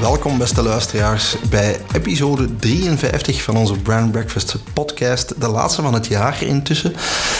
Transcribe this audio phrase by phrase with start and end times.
[0.00, 5.40] Welkom beste luisteraars bij episode 53 van onze Brand Breakfast podcast.
[5.40, 6.92] De laatste van het jaar intussen.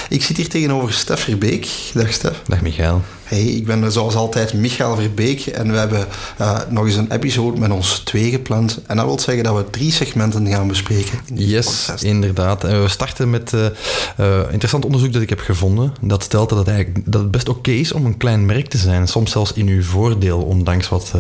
[0.09, 1.69] Ik zit hier tegenover Stef Verbeek.
[1.95, 2.43] Dag Stef.
[2.47, 3.03] Dag Michael.
[3.31, 6.07] Hey, ik ben zoals altijd Michael Verbeek en we hebben
[6.41, 8.79] uh, nog eens een episode met ons twee gepland.
[8.87, 11.19] En dat wil zeggen dat we drie segmenten gaan bespreken.
[11.27, 12.05] In yes, podcast.
[12.05, 12.65] inderdaad.
[12.65, 13.61] En we starten met uh,
[14.21, 15.93] uh, interessant onderzoek dat ik heb gevonden.
[16.01, 18.69] Dat stelt dat het, eigenlijk, dat het best oké okay is om een klein merk
[18.69, 19.09] te zijn.
[19.09, 21.13] Soms zelfs in uw voordeel, ondanks wat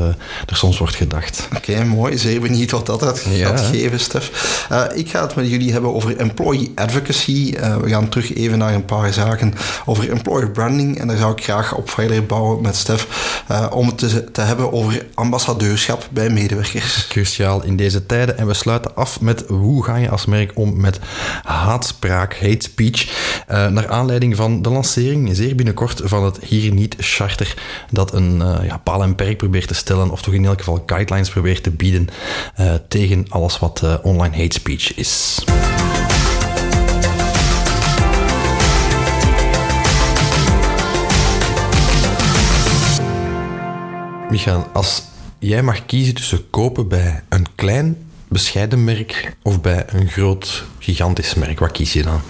[0.46, 1.48] er soms wordt gedacht.
[1.56, 2.18] Oké, okay, mooi.
[2.18, 3.56] Zeer benieuwd wat dat gaat ja.
[3.56, 4.66] geven, Stef.
[4.94, 7.54] ik ga het met jullie hebben over employee advocacy.
[7.80, 9.54] we gaan terug even naar een paar zaken
[9.86, 10.98] over employer branding.
[10.98, 13.06] En daar zou ik graag op verder bouwen met Stef,
[13.50, 17.06] uh, om het te, te, hebben over ambassadeurschap bij medewerkers.
[17.08, 18.38] Cruciaal in deze tijden.
[18.38, 20.98] En we sluiten af met hoe ga je als merk om met
[21.42, 23.08] haatspraak, hate speech,
[23.50, 27.54] uh, naar aanleiding van de lancering, zeer binnenkort, van het Hier Niet Charter,
[27.90, 30.82] dat een uh, ja, paal en perk probeert te stellen, of toch in elk geval
[30.86, 32.08] guidelines probeert te bieden
[32.88, 35.44] tegen alles wat online hate speech is.
[44.30, 45.02] Michael, als
[45.38, 47.96] jij mag kiezen tussen kopen bij een klein,
[48.28, 52.20] bescheiden merk of bij een groot, gigantisch merk, wat kies je dan?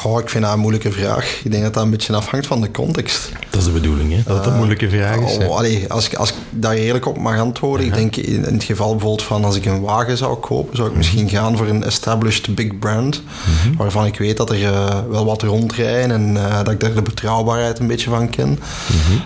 [0.00, 1.40] Goh, ik vind dat een moeilijke vraag.
[1.44, 3.28] Ik denk dat dat een beetje afhangt van de context.
[3.50, 4.22] Dat is de bedoeling, hè?
[4.26, 5.36] Dat het een moeilijke vraag is.
[5.36, 8.02] Oh, allee, als, ik, als ik daar eerlijk op mag antwoorden, uh -huh.
[8.02, 10.88] ik denk in, in, het geval bijvoorbeeld van als ik een wagen zou kopen, zou
[10.88, 11.10] ik uh -huh.
[11.10, 13.76] misschien gaan voor een established big brand, -huh.
[13.76, 17.02] waarvan ik weet dat er uh, wel wat rondrijden en uh, dat ik daar de
[17.02, 18.58] betrouwbaarheid een beetje van ken.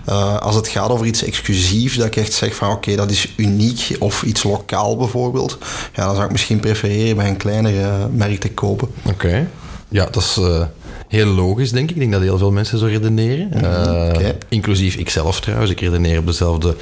[0.09, 3.11] Uh, als het gaat over iets exclusiefs, dat ik echt zeg van oké, okay, dat
[3.11, 5.59] is uniek of iets lokaal bijvoorbeeld,
[5.95, 8.89] ja, dan zou ik misschien prefereren bij een kleinere merk te kopen.
[9.03, 9.27] Oké.
[9.27, 9.49] Okay.
[9.89, 10.65] Ja, dat is uh,
[11.09, 11.95] heel logisch, denk ik.
[11.95, 13.47] Ik denk dat heel veel mensen zo redeneren.
[13.47, 13.65] Mm -hmm.
[13.65, 14.39] uh, okay.
[14.49, 15.71] Inclusief ikzelf trouwens.
[15.71, 16.77] Ik redeneer op dezelfde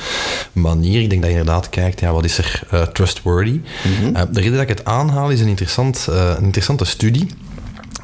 [0.53, 1.01] manier.
[1.01, 3.61] Ik denk dat je inderdaad kijkt, ja, wat is er uh, trustworthy?
[3.85, 4.33] Mm -hmm.
[4.33, 7.27] de reden dat ik het aanhaal is een, interessant, een interessante studie.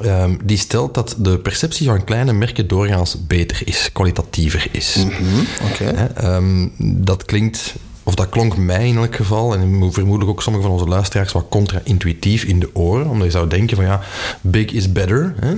[0.05, 4.95] Um, die stelt dat de perceptie van kleine merken doorgaans beter is, kwalitatiever is.
[4.95, 5.45] Mm -hmm.
[5.71, 6.35] okay.
[6.35, 7.75] um, dat klinkt
[8.09, 11.45] of dat klonk mij in elk geval, en vermoedelijk ook sommige van onze luisteraars, wat
[11.49, 13.07] contra-intuïtief in de oren.
[13.07, 14.01] Omdat je zou denken van ja,
[14.41, 15.33] big is better.
[15.39, 15.51] Hè?
[15.51, 15.57] Uh,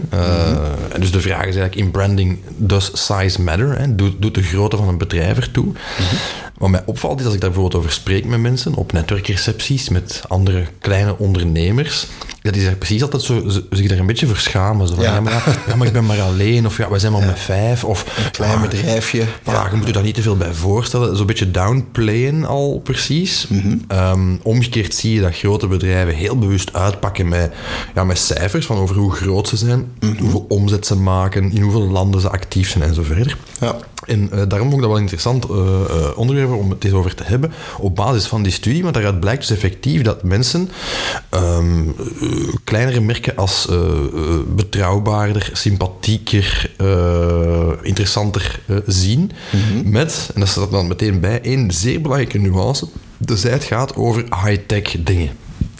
[0.49, 0.63] mm-hmm.
[0.91, 3.77] En dus de vraag is eigenlijk in branding, does size matter?
[3.79, 3.95] Hè?
[3.95, 5.65] Doet, doet de grootte van een bedrijf ertoe?
[5.65, 6.17] Mm-hmm.
[6.61, 10.21] Wat mij opvalt is als ik daar bijvoorbeeld over spreek met mensen, op netwerkrecepties, met
[10.27, 12.07] andere kleine ondernemers,
[12.41, 14.87] dat is precies altijd zo, ze zich daar een beetje verschamen.
[14.87, 15.13] Zo van, ja.
[15.13, 17.27] Ja, maar, ja, maar ik ben maar alleen, of ja, wij zijn maar ja.
[17.27, 17.83] met vijf.
[17.83, 19.25] Of, een klein ah, bedrijfje.
[19.45, 21.17] Ja, je moet je daar niet te veel bij voorstellen.
[21.17, 23.47] Zo'n beetje downplayen al precies.
[23.47, 23.97] Mm -hmm.
[23.97, 27.53] um, omgekeerd zie je dat grote bedrijven heel bewust uitpakken met,
[27.95, 30.17] ja, met cijfers van over hoe groot ze zijn, mm -hmm.
[30.17, 33.37] hoeveel omzet ze maken, in hoeveel landen ze actief zijn en zo verder.
[33.59, 33.75] Ja.
[34.05, 36.93] En uh, daarom vond ik dat wel een interessant uh, uh, onderwerp om het eens
[36.93, 37.51] over te hebben.
[37.77, 40.69] Op basis van die studie, want daaruit blijkt dus effectief dat mensen
[41.31, 41.95] um,
[42.63, 43.67] kleinere merken als
[44.47, 46.71] betrouwbaarder, sympathieker,
[47.81, 49.31] interessanter zien.
[49.51, 49.91] Mm -hmm.
[49.91, 52.87] Met, en dat staat dan meteen bij, één zeer belangrijke nuance.
[53.17, 55.29] Dus het gaat over high-tech dingen.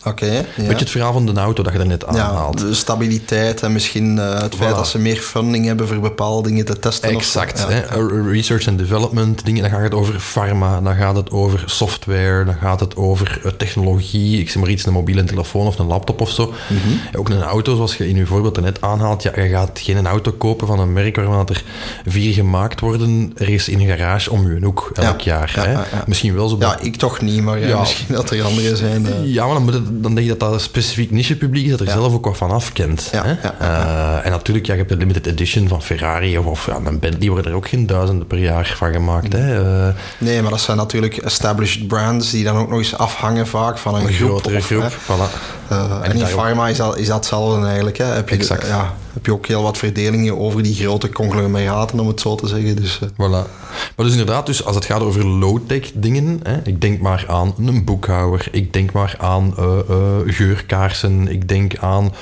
[0.06, 0.26] Oké.
[0.26, 0.44] Okay, ja.
[0.56, 2.60] Beetje het verhaal van de auto dat je er net aanhaalt.
[2.60, 4.60] Ja, de stabiliteit en misschien uh, het voilà.
[4.60, 7.10] feit dat ze meer funding hebben voor bepaalde dingen te testen.
[7.10, 7.66] Exact.
[7.66, 8.32] Of, ja, hè?
[8.32, 12.56] Research and development dingen, dan gaat het over pharma, dan gaat het over software, dan
[12.62, 14.40] gaat het over uh, technologie.
[14.40, 16.46] Ik zeg maar iets, een mobiele telefoon of een laptop of zo.
[16.46, 17.20] Mm -hmm.
[17.20, 19.24] Ook een auto, zoals je in je voorbeeld er net aanhaalt.
[19.24, 21.64] Ja, je gaat geen auto kopen van een merk waarvan er
[22.06, 25.54] vier gemaakt worden ergens in een garage om je hoek elk jaar.
[25.56, 26.00] Hè?
[26.06, 26.56] Misschien wel zo.
[26.60, 29.06] Ja, ik toch niet, maar misschien dat er anderen zijn.
[29.06, 29.34] Uh...
[29.34, 31.80] Ja, maar dan moet het dan denk je dat dat een specifiek nichepubliek is dat
[31.80, 31.92] er ja.
[31.92, 33.10] zelf ook wat van afkent.
[33.12, 33.36] Ja, hè?
[33.62, 37.00] Uh, en natuurlijk, ja, je hebt de limited edition van Ferrari of, of ja, een
[37.00, 39.34] Bentley worden er ook geen duizenden per jaar van gemaakt.
[39.34, 39.62] Hè?
[39.62, 43.78] Uh, nee, maar dat zijn natuurlijk established brands die dan ook nog eens afhangen vaak
[43.78, 44.30] van een, een groep.
[44.30, 44.90] grotere of, groep, hè?
[44.90, 45.70] voilà.
[45.72, 47.98] Uh, en, en in pharma is dat, is dat hetzelfde eigenlijk.
[47.98, 48.06] Hè?
[48.06, 48.68] Heb je exact.
[48.68, 52.48] Ja, heb je ook heel wat verdelingen over die grote conglomeraten, om het zo te
[52.48, 52.76] zeggen.
[52.76, 53.10] Dus, uh.
[53.10, 53.50] Voilà.
[53.96, 57.54] Maar dus inderdaad, dus als het gaat over low-tech dingen, hè, ik denk maar aan
[57.58, 59.78] een boekhouder, ik denk maar aan uh,
[60.26, 62.14] geurkaarsen, ik denk aan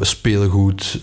[0.00, 0.98] speelgoed,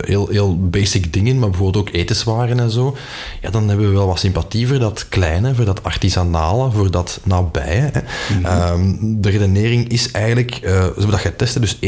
[0.00, 2.96] heel, heel basic dingen, maar bijvoorbeeld ook etenswaren en zo.
[3.40, 7.20] Ja, dan hebben we wel wat sympathie voor dat kleine, voor dat artisanale, voor dat
[7.24, 7.90] nabije.
[7.92, 8.00] Hè.
[8.34, 9.20] Mm -hmm.
[9.20, 11.80] de redenering is eigenlijk, ze hebben dat getest, dus 81%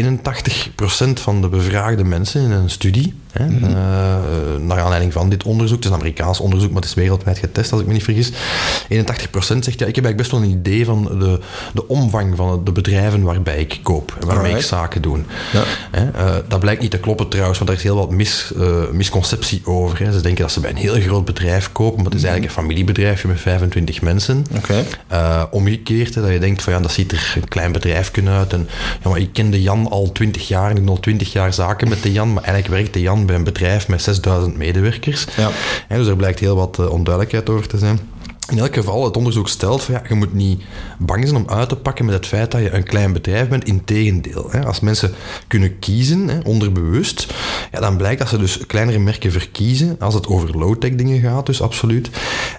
[1.14, 4.66] van de bevraagde mensen in studie, hè, mm -hmm.
[4.66, 7.72] naar aanleiding van dit onderzoek, het is een Amerikaans onderzoek, maar het is wereldwijd getest
[7.72, 8.34] als ik me niet vergis, 81%
[8.88, 11.40] zegt ja, ik heb eigenlijk best wel een idee van de,
[11.74, 14.62] de omvang van de bedrijven waarbij ik koop en waarmee Alright.
[14.62, 15.18] ik zaken doe.
[15.52, 15.62] Ja.
[15.90, 18.90] Hè, uh, dat blijkt niet te kloppen trouwens, want er is heel wat mis, uh,
[18.92, 19.98] misconceptie over.
[19.98, 20.12] Hè.
[20.12, 22.62] Ze denken dat ze bij een heel groot bedrijf kopen, maar het is eigenlijk een
[22.62, 24.46] familiebedrijfje met 25 mensen.
[24.56, 25.48] Okay.
[25.50, 28.68] Omgekeerd, hè, dat je denkt van ja, dat ziet er een klein bedrijfje uit en
[29.02, 31.52] ja, maar ik ken de Jan al 20 jaar en ik doe al 20 jaar
[31.52, 35.26] zaken met de Jan, maar eigenlijk werkt de Jan bij een bedrijf met 6000 medewerkers.
[35.36, 35.50] Ja.
[35.88, 38.00] Hè, dus er blijkt heel wat uh, onduidelijkheid over te zijn.
[38.50, 40.62] In elk geval, het onderzoek stelt van ja, je moet niet
[40.98, 43.64] bang zijn om uit te pakken met het feit dat je een klein bedrijf bent.
[43.64, 44.64] Integendeel, hè.
[44.64, 45.14] als mensen
[45.48, 47.34] kunnen kiezen, hè, onderbewust,
[47.72, 51.46] ja, dan blijkt dat ze dus kleinere merken verkiezen als het over low-tech dingen gaat,
[51.46, 52.10] dus absoluut.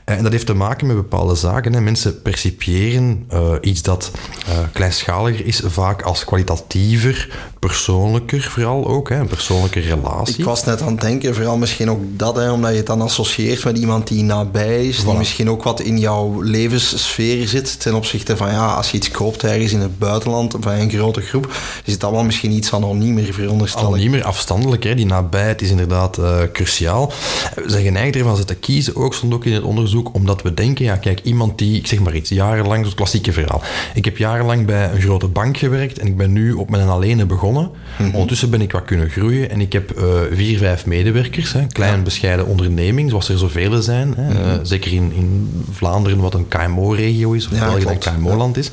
[0.05, 1.73] En dat heeft te maken met bepaalde zaken.
[1.73, 1.81] Hè.
[1.81, 4.11] Mensen percipiëren uh, iets dat
[4.49, 7.29] uh, kleinschaliger is vaak als kwalitatiever,
[7.59, 10.37] persoonlijker vooral ook, hè, een persoonlijke relatie.
[10.37, 13.01] Ik was net aan het denken, vooral misschien ook dat, hè, omdat je het dan
[13.01, 15.05] associeert met iemand die nabij is, voilà.
[15.05, 19.11] die misschien ook wat in jouw levenssfeer zit ten opzichte van ja, als je iets
[19.11, 21.51] koopt ergens in het buitenland bij een grote groep,
[21.85, 23.87] is het allemaal misschien iets anoniemer veronderstellen.
[23.87, 24.95] Anoniemer, afstandelijk, hè.
[24.95, 27.11] die nabijheid is inderdaad uh, cruciaal.
[27.55, 30.85] We zijn geneigd ervan te kiezen, ook stond ook in het onderzoek, omdat we denken,
[30.85, 33.61] ja kijk, iemand die, ik zeg maar iets, jarenlang, het klassieke verhaal.
[33.93, 37.27] Ik heb jarenlang bij een grote bank gewerkt en ik ben nu op mijn alleen
[37.27, 37.63] begonnen.
[37.63, 38.13] Mm -hmm.
[38.13, 41.67] Ondertussen ben ik wat kunnen groeien en ik heb uh, vier, vijf medewerkers, hè.
[41.67, 42.01] klein ja.
[42.01, 44.13] bescheiden onderneming, zoals er zoveel zijn.
[44.15, 44.29] Hè.
[44.29, 44.45] Mm -hmm.
[44.45, 48.71] uh, zeker in, in Vlaanderen, wat een KMO-regio is, of ja, België een KMO-land is.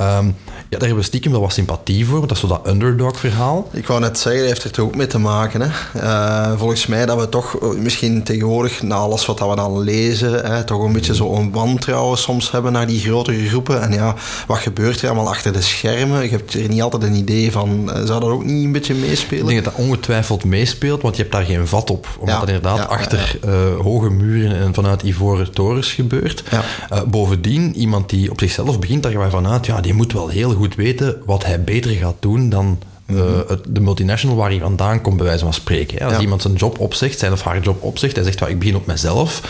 [0.00, 0.34] Um,
[0.68, 3.68] ja, daar hebben we stiekem wel wat sympathie voor, want dat is zo dat underdog-verhaal.
[3.72, 5.60] Ik wou net zeggen, dat heeft er toch ook mee te maken.
[5.60, 5.68] Hè?
[6.02, 10.64] Uh, volgens mij dat we toch misschien tegenwoordig, na alles wat we dan lezen, hè,
[10.64, 13.82] toch een beetje zo een wantrouwen soms hebben naar die grotere groepen.
[13.82, 14.14] En ja,
[14.46, 16.22] wat gebeurt er allemaal achter de schermen?
[16.22, 19.42] Je hebt er niet altijd een idee van, zou dat ook niet een beetje meespelen?
[19.42, 22.08] Ik denk dat dat ongetwijfeld meespeelt, want je hebt daar geen vat op.
[22.18, 26.05] Omdat ja, dat inderdaad ja, achter uh, hoge muren en vanuit ivoren torens gebeurt.
[26.52, 30.28] Uh, bovendien, iemand die op zichzelf begint, daar gaan wij vanuit, ja, die moet wel
[30.28, 33.38] heel goed weten wat hij beter gaat doen dan uh,
[33.68, 35.98] de multinational waar hij vandaan komt, bij wijze van spreken.
[35.98, 36.04] Hè.
[36.04, 36.20] Als ja.
[36.20, 39.40] iemand zijn job opzegt, zijn of haar job opzegt, en zegt, ik begin op mezelf,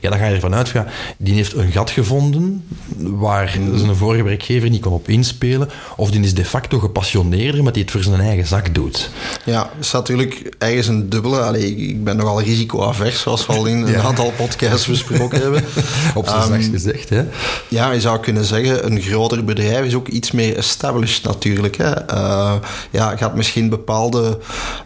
[0.00, 0.86] ja, dan ga je ervan uit, ja,
[1.16, 2.64] die heeft een gat gevonden
[2.96, 3.78] waar mm.
[3.78, 7.82] zijn vorige werkgever niet kon op inspelen, of die is de facto gepassioneerder, maar die
[7.82, 9.10] het voor zijn eigen zak doet.
[9.44, 11.40] Ja, is natuurlijk ergens een dubbele.
[11.40, 15.64] Allee, ik ben nogal risicoavers, zoals we al in een aantal podcasts besproken hebben.
[16.14, 17.24] op zijn um, gezegd, hè?
[17.68, 21.76] Ja, je zou kunnen zeggen, een groter bedrijf is ook iets meer established natuurlijk.
[21.76, 22.14] Hè.
[22.14, 22.54] Uh,
[22.94, 24.38] ja, gaat misschien bepaalde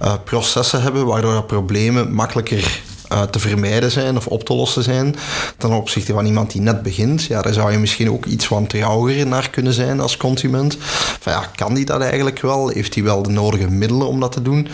[0.03, 2.81] uh, processen hebben waardoor dat problemen makkelijker
[3.13, 5.17] uh, te vermijden zijn of op te lossen zijn
[5.59, 7.25] ten opzichte van iemand die net begint.
[7.25, 10.77] Ja, daar zou je misschien ook iets wantrouwiger naar kunnen zijn als consument.
[11.21, 12.69] Van ja, kan die dat eigenlijk wel?
[12.69, 14.69] Heeft hij wel de nodige middelen om dat te doen?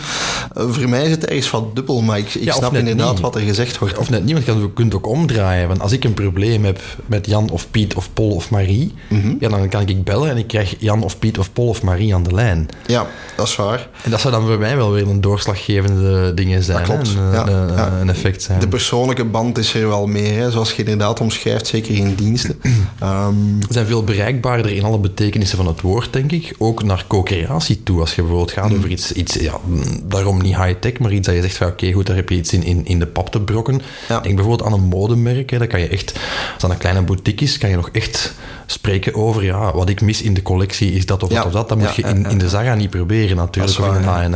[0.57, 3.21] Uh, voor mij is het ergens wat dubbel, maar ik, ik ja, snap inderdaad niet.
[3.21, 3.97] wat er gezegd wordt.
[3.97, 5.67] Of net niet, want je kunt ook omdraaien.
[5.67, 9.21] Want als ik een probleem heb met Jan of Piet of Pol of Marie, mm
[9.21, 9.37] -hmm.
[9.39, 12.15] ja, dan kan ik bellen en ik krijg Jan of Piet of Pol of Marie
[12.15, 12.69] aan de lijn.
[12.85, 13.89] Ja, dat is waar.
[14.03, 16.77] En dat zou dan voor mij wel weer een doorslaggevende dingen zijn.
[16.77, 17.07] Dat klopt.
[17.07, 17.91] Een, ja, een, ja.
[18.01, 18.59] een zijn.
[18.59, 22.59] De persoonlijke band is er wel meer, hè, zoals je inderdaad omschrijft, zeker in diensten.
[23.03, 26.55] Um, Ze zijn veel bereikbaarder in alle betekenissen van het woord, denk ik.
[26.57, 27.99] Ook naar co-creatie toe.
[27.99, 29.59] Als je bijvoorbeeld gaat over iets, iets ja,
[30.03, 32.35] daarom niet high-tech, maar iets dat je zegt van oké, okay, goed, daar heb je
[32.35, 33.81] iets in, in, in de pap te brokken.
[34.07, 34.19] Ja.
[34.19, 35.49] Denk bijvoorbeeld aan een modemerk.
[35.49, 36.13] Hè, dat kan je echt,
[36.53, 38.33] als dat een kleine boutique is, kan je nog echt
[38.65, 41.35] spreken over ja, wat ik mis in de collectie is dat of ja.
[41.35, 41.69] dat of dat.
[41.69, 44.33] Dat moet je in, in de Zara niet proberen natuurlijk, of in de H&M.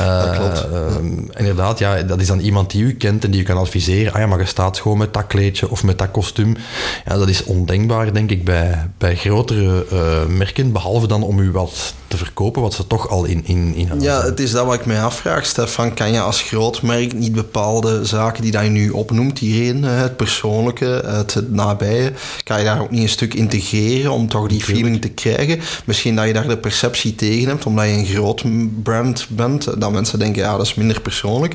[0.00, 0.66] uh, klopt.
[0.72, 4.12] Uh, inderdaad, ja, dat is dan iemand die u kent en die u kan adviseren.
[4.12, 6.56] Ah ja, maar je staat gewoon met dat kleedje of met dat kostuum.
[7.04, 10.72] Ja, dat is ondenkbaar, denk ik, bij, bij grotere uh, merken.
[10.72, 14.22] Behalve dan om u wat te verkopen, wat ze toch al in, in, in Ja,
[14.22, 15.94] het is dat wat ik mij afvraag, Stefan.
[15.94, 20.16] Kan je als groot merk niet bepaalde zaken die dat je nu opnoemt hierheen, het
[20.16, 22.12] persoonlijke, het, het nabije,
[22.44, 25.60] kan je daar ook niet een stuk integreren om toch die feeling te krijgen?
[25.84, 28.42] Misschien dat je daar de perceptie tegen hebt, omdat je een groot
[28.82, 31.54] brand bent, dat mensen denken, ja, dat is minder persoonlijk.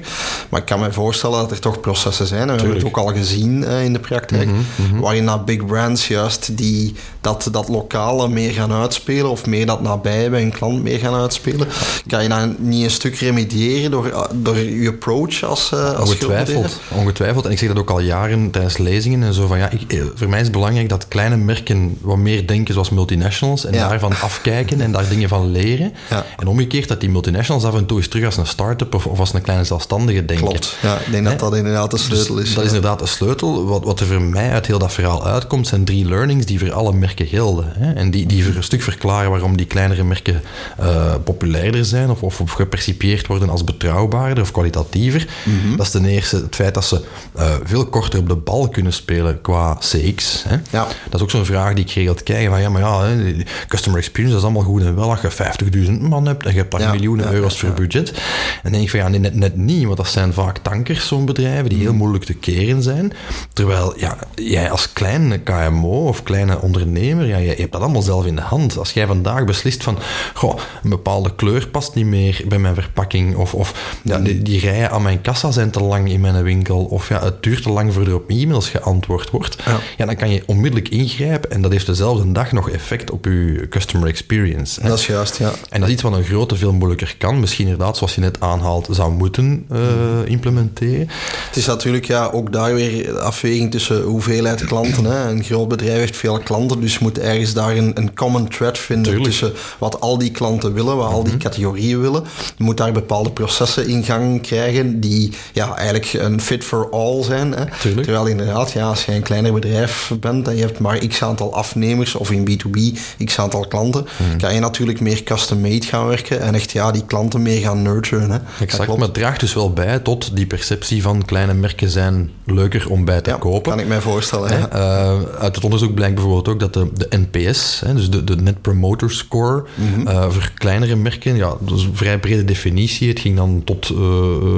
[0.50, 2.41] Maar ik kan me voorstellen stellen dat er toch processen zijn.
[2.41, 4.50] En we hebben het ook al gezien uh, in de praktijk.
[4.50, 6.96] Mhm, Waarin dat big brands juist die,
[7.27, 9.31] dat, dat lokale meer gaan uitspelen.
[9.31, 11.67] Of meer dat nabij bij een klant meer gaan uitspelen.
[12.07, 16.79] Kan je dan niet een stuk remediëren door, door je approach als, uh, als Ongetwijfeld.
[16.91, 17.46] Ongetwijfeld.
[17.46, 20.29] En ik zeg dat ook al jaren tijdens lezingen en zo van ja, ik, voor
[20.29, 23.89] mij is het belangrijk dat kleine merken wat meer denken zoals multinationals en Ja.
[23.89, 25.93] daarvan afkijken en daar dingen van leren.
[26.10, 26.25] Ja.
[26.38, 29.19] En omgekeerd dat die multinationals af en toe eens terug als een start-up of, of
[29.19, 30.48] als een kleine zelfstandige denken.
[30.48, 30.75] Klopt.
[30.81, 32.53] Ja, ik denk dat dat inderdaad de sleutel Dus is.
[32.53, 33.65] Dat is inderdaad de sleutel.
[33.65, 36.74] Wat, wat er voor mij uit heel dat verhaal uitkomt, zijn drie learnings die voor
[36.74, 37.65] alle merken gelden.
[37.77, 37.93] Hè?
[37.93, 40.41] En die, die een stuk verklaren waarom die kleinere merken
[40.77, 45.27] eh, populairder zijn of, of gepercipieerd worden als betrouwbaarder of kwalitatiever.
[45.43, 45.75] Mhm.
[45.75, 47.01] Dat is ten eerste het feit dat ze
[47.36, 50.43] eh, veel korter op de bal kunnen spelen qua CX.
[50.47, 50.55] Hè?
[50.69, 50.88] Ja.
[51.09, 52.50] Dat is ook zo'n vraag die ik geregeld krijg.
[52.50, 53.36] Van, ja, maar ja, hè,
[53.67, 56.57] customer experience, dat is allemaal goed en wel als je 50.000 man hebt en je
[56.57, 58.09] hebt daar Ja, miljoenen ja, euro's voor budget.
[58.09, 58.17] En
[58.63, 61.25] dan denk ik van ja, nee, net, net niet, want dat zijn vaak tankers, zo'n
[61.25, 61.97] bedrijven, die heel Mm.
[61.97, 63.13] moeilijk te keren zijn.
[63.53, 68.25] Terwijl ja, jij als kleine KMO of kleine ondernemer, ja, je, hebt dat allemaal zelf
[68.25, 68.77] in de hand.
[68.77, 69.98] Als jij vandaag beslist van,
[70.34, 74.60] goh, een bepaalde kleur past niet meer bij mijn verpakking, of, of ja, die, die
[74.60, 77.70] rijen aan mijn kassa zijn te lang in mijn winkel, of ja, het duurt te
[77.70, 79.80] lang voordat er op e-mails geantwoord wordt, Ja.
[79.98, 83.68] ja, dan kan je onmiddellijk ingrijpen en dat heeft dezelfde dag nog effect op je
[83.70, 84.82] customer experience.
[84.82, 84.88] hè.
[84.88, 85.51] Dat is juist, ja.
[85.70, 87.39] En dat is iets wat een grote veel moeilijker kan.
[87.39, 89.80] Misschien inderdaad, zoals je net aanhaalt, zou moeten eh,
[90.25, 91.10] implementeren.
[91.48, 95.06] Het is natuurlijk ja, ook daar weer afweging tussen hoeveelheid klanten.
[95.06, 95.30] Hè.
[95.30, 99.03] Een groot bedrijf heeft veel klanten, dus moet ergens daar een, een common thread vinden
[99.03, 99.25] Tuurlijk.
[99.25, 102.24] tussen wat al die klanten willen, wat al die categorieën willen.
[102.58, 107.24] Je moet daar bepaalde processen in gang krijgen die ja, eigenlijk een fit for all
[107.24, 107.53] zijn.
[107.53, 107.65] Hè.
[107.79, 111.53] Terwijl inderdaad, ja, als je een kleiner bedrijf bent en je hebt maar x aantal
[111.53, 114.06] afnemers of in B2B x aantal klanten,
[114.38, 118.32] kan je natuurlijk meer custom-made gaan werken en echt ja, die klanten meer gaan nurturen.
[118.32, 118.38] Hè.
[118.60, 122.89] Exact, maar het draagt dus wel bij tot die perceptie van kleine merken zijn leuker
[122.89, 123.72] om bij te ja, kopen.
[123.72, 124.50] kan ik mij voorstellen.
[124.50, 128.24] Hè, eh, uit het onderzoek blijkt bijvoorbeeld ook dat de, de NPS, hè, dus de,
[128.24, 130.07] de Net Promoter Score, Mhm.
[130.07, 133.10] eh, voor kleinere merken, ja, dat is een vrij brede definitie.
[133.10, 133.98] Het ging dan tot eh,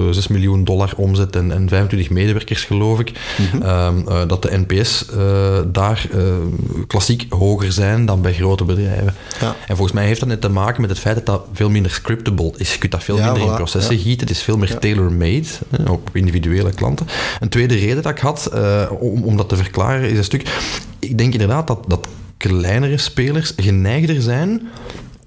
[0.07, 3.11] eh, 6 miljoen dollar omzet en, en 25 medewerkers, geloof ik.
[3.37, 3.61] Mhm.
[3.61, 6.23] Ehm, eh, dat de NPS eh, daar eh,
[6.87, 9.15] klassiek hoger zijn dan bij grote bedrijven.
[9.39, 9.55] Ja.
[9.67, 11.91] En volgens mij heeft dat net te maken met het feit dat dat veel minder
[11.91, 12.73] scriptable is.
[12.73, 14.01] Je kunt dat veel Ja, minder in processen ja.
[14.01, 14.27] gieten.
[14.27, 17.07] Het is veel meer tailor-made, hè, op individuele klanten.
[17.39, 20.47] Een tweede reden dat ik had eh, om, om dat te verklaren is een stuk...
[20.99, 22.07] Ik denk inderdaad dat, dat
[22.39, 24.61] kleinere spelers geneigder zijn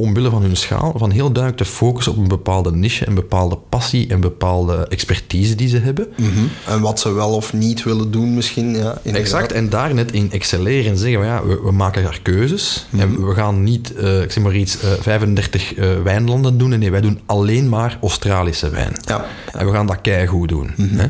[0.02, 3.58] omwille van hun schaal, van heel duidelijk te focussen op een bepaalde niche, een bepaalde
[3.68, 6.06] passie en bepaalde expertise die ze hebben.
[6.16, 6.28] Mhm.
[6.66, 8.76] En wat ze wel of niet willen doen misschien.
[8.76, 8.98] Ja.
[9.02, 12.86] Exact, en daar net in excelleren en zeggen, ja, we, we maken daar keuzes.
[12.90, 13.02] Mhm.
[13.02, 16.78] En we gaan niet, eh, ik zeg maar iets, eh, 35 eh, wijnlanden doen.
[16.78, 18.92] Nee, wij doen alleen maar Australische wijn.
[19.04, 19.24] Ja.
[19.52, 20.70] En we gaan dat keigoed doen.
[20.76, 20.96] Mhm.
[20.96, 21.06] Hè?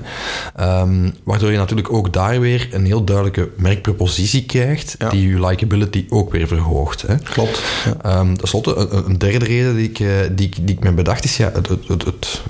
[0.57, 5.09] Ehm, waardoor je natuurlijk ook daar weer een heel duidelijke merkpropositie krijgt, Ja.
[5.09, 7.03] die je likability ook weer verhoogt.
[7.03, 7.17] Hè?
[7.19, 7.63] Klopt.
[7.85, 7.95] Ja.
[8.03, 11.37] Ehm Ten slotte, een, derde reden die ik, eh, die, die ik me bedacht is,
[11.37, 12.43] ja, het, het, het-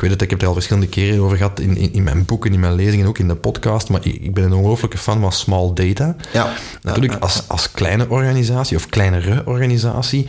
[0.00, 2.02] ik weet het, ik heb het er al verschillende keren over gehad in, in, in
[2.02, 4.98] mijn boeken, in mijn lezingen, ook in de podcast, maar ik, ik ben een ongelooflijke
[4.98, 6.16] fan van small data.
[6.32, 6.52] Ja.
[6.82, 10.26] Natuurlijk, als, als kleine organisatie of kleinere organisatie,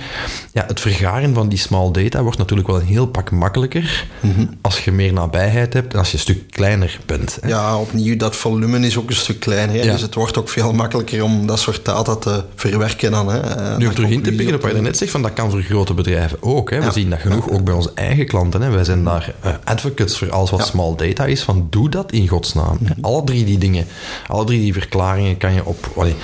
[0.54, 4.46] ja, het vergaren van die small data wordt natuurlijk wel een heel pak makkelijker Mhm.
[4.62, 7.38] als je meer nabijheid hebt en als je een stuk kleiner bent.
[7.42, 7.48] hè.
[7.48, 9.76] Ja, opnieuw, dat volume is ook een stuk kleiner.
[9.76, 9.82] hè.
[9.82, 9.92] Ja.
[9.92, 13.28] Dus het wordt ook veel makkelijker om dat soort data te verwerken dan.
[13.28, 13.40] Hè.
[13.40, 15.52] Eh, Nu om terug in te pikken op wat je net zegt, van dat kan
[15.52, 16.70] voor grote bedrijven ook.
[16.70, 16.78] Hè.
[16.78, 16.92] We Ja.
[16.92, 18.62] zien dat genoeg ook bij onze eigen klanten.
[18.62, 18.70] Hè.
[18.70, 20.66] Wij zijn daar eh, advocates voor alles wat Ja.
[20.66, 22.78] small data is, van doe dat in godsnaam.
[23.02, 23.88] Alle drie die dingen,
[24.28, 26.16] alle drie die verklaringen kan je op, allee,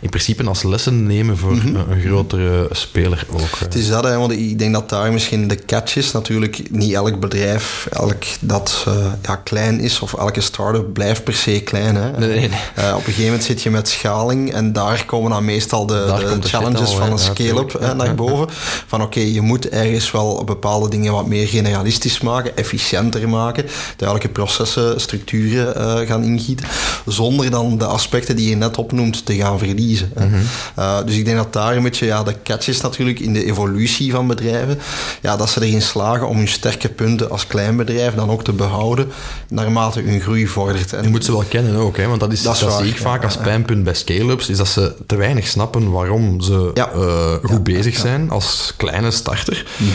[0.00, 3.40] in principe als lessen nemen voor een, een grotere speler ook.
[3.40, 3.60] eh.
[3.60, 6.12] Het is dat, hè, want ik denk dat daar misschien de catch is.
[6.12, 11.34] Natuurlijk, niet elk bedrijf, elk dat eh, ja, klein is, of elke start-up blijft per
[11.34, 11.96] se klein.
[11.96, 12.10] Hè.
[12.18, 12.58] Nee, nee, nee.
[12.74, 15.94] Eh, op een gegeven moment zit je met schaling en daar komen dan meestal de,
[16.40, 18.46] de challenges al, van een scale-up naar boven.
[18.86, 24.32] Van oké, je moet ergens wel bepaalde dingen wat meer generalistisch maken, efficiënter maken, duidelijke
[24.32, 26.66] processen, structuren eh, gaan ingieten,
[27.06, 30.12] zonder dan de aspecten die je net opnoemt te gaan verliezen.
[30.16, 30.28] Mhm.
[30.76, 33.44] Eh, dus ik denk dat daar een beetje ja, de catch is natuurlijk in de
[33.44, 34.78] evolutie van bedrijven,
[35.22, 38.52] ja, dat ze erin slagen om hun sterke punten als klein bedrijf dan ook te
[38.52, 39.08] behouden,
[39.48, 40.92] naarmate hun groei vordert.
[40.92, 42.06] En Je moet ze wel kennen ook, hè?
[42.06, 44.48] want dat, is, Dat dat, is waar, zie ik ja, vaak als pijnpunt bij scale-ups,
[44.48, 46.90] is dat ze te weinig snappen waarom ze Ja.
[46.90, 49.66] eh, goed Ja, bezig zijn als kleine starter.
[49.76, 49.88] Mhm.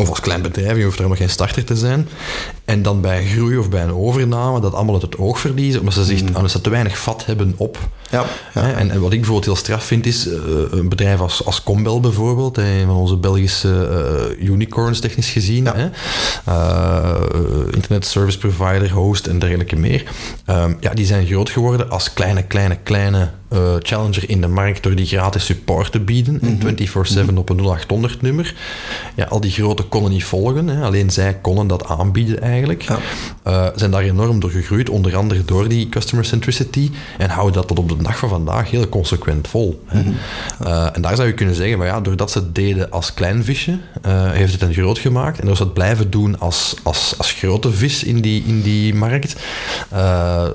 [0.00, 2.08] Of als klein bedrijf, je hoeft er nog geen starter te zijn.
[2.70, 5.94] En dan bij groei of bij een overname dat allemaal uit het oog verliezen, omdat
[5.94, 7.78] ze, zich, omdat ze te weinig vat hebben op.
[8.10, 8.24] Ja,
[8.54, 10.38] En, en wat ik bijvoorbeeld heel straf vind is, eh,
[10.70, 13.86] een bedrijf als, als Combel bijvoorbeeld, een van onze Belgische
[14.38, 15.74] eh, unicorns technisch gezien, Ja.
[15.76, 15.88] hè,
[16.44, 20.04] eh, internet service provider, host en dergelijke meer.
[20.44, 23.30] Ehm, ja, die zijn groot geworden als kleine, kleine, kleine
[23.78, 26.60] challenger in de markt door die gratis support te bieden, Mhm.
[26.60, 28.54] 24-7 op een 0800 nummer.
[29.16, 32.59] Ja, al die grote konden niet volgen, hè, alleen zij konden dat aanbieden eigenlijk.
[32.68, 32.98] Ja.
[33.42, 37.68] Eh, zijn daar enorm door gegroeid, onder andere door die customer centricity en houden dat
[37.68, 39.82] tot op de dag van vandaag heel consequent vol.
[39.86, 40.00] hè.
[40.00, 40.10] Mhm.
[40.62, 43.44] Eh, en daar zou je kunnen zeggen, van ja, doordat ze het deden als klein
[43.44, 45.38] visje, eh, heeft het hen groot gemaakt.
[45.40, 48.94] En door ze het blijven doen als, als, als grote vis in die, in die
[48.94, 49.36] markt,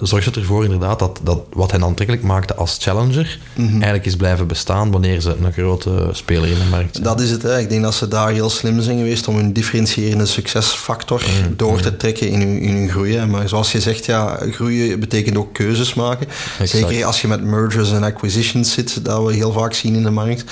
[0.01, 3.71] zorgt het ervoor inderdaad dat, dat wat hen aantrekkelijk maakte als challenger, Mhm.
[3.73, 7.03] eigenlijk is blijven bestaan wanneer ze een grote speler in de markt zijn.
[7.07, 7.41] Dat is het.
[7.41, 7.59] Hè.
[7.59, 11.21] Ik denk dat ze daar heel slim zijn geweest om hun differentiërende succesfactor
[11.55, 13.25] door te trekken in hun, in hun groei.
[13.25, 16.27] Maar zoals je zegt, ja, groeien betekent ook keuzes maken.
[16.63, 20.09] Zeker als je met mergers en acquisitions zit, dat we heel vaak zien in de
[20.09, 20.43] markt.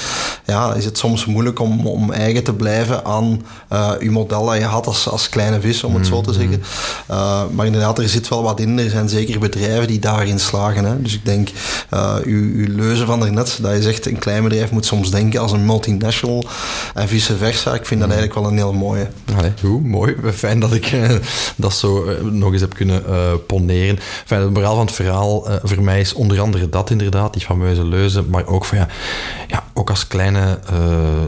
[0.46, 4.58] Ja, is het soms moeilijk om, om eigen te blijven aan eh je model dat
[4.58, 6.64] je had als, als kleine vis, om het zo te zeggen.
[7.12, 8.80] Uh, maar inderdaad, er zit wel wat in.
[8.80, 10.86] Er zijn zeker bedrijven die daarin slagen.
[10.86, 11.02] Hè.
[11.02, 11.50] Dus ik denk,
[11.94, 15.42] uh, uw, uw leuze van daarnet, dat je zegt, een klein bedrijf moet soms denken
[15.42, 16.46] als een multinational
[16.94, 17.74] en vice versa.
[17.74, 19.08] Ik vind dat eigenlijk wel een heel mooie.
[19.36, 20.16] Allee, goed, mooi.
[20.34, 21.10] Fijn dat ik uh,
[21.56, 24.00] dat zo uh, nog eens heb kunnen uh, poneren.
[24.28, 27.86] Het moraal van het verhaal uh, voor mij is onder andere dat inderdaad, die fameuze
[27.86, 28.88] leuze, maar ook van ja,
[29.48, 30.60] ja ook als kleine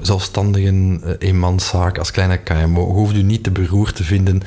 [0.01, 4.41] zelfstandigen, eenmanszaak, als kleine KMO, hoeft u niet te beroerd te vinden.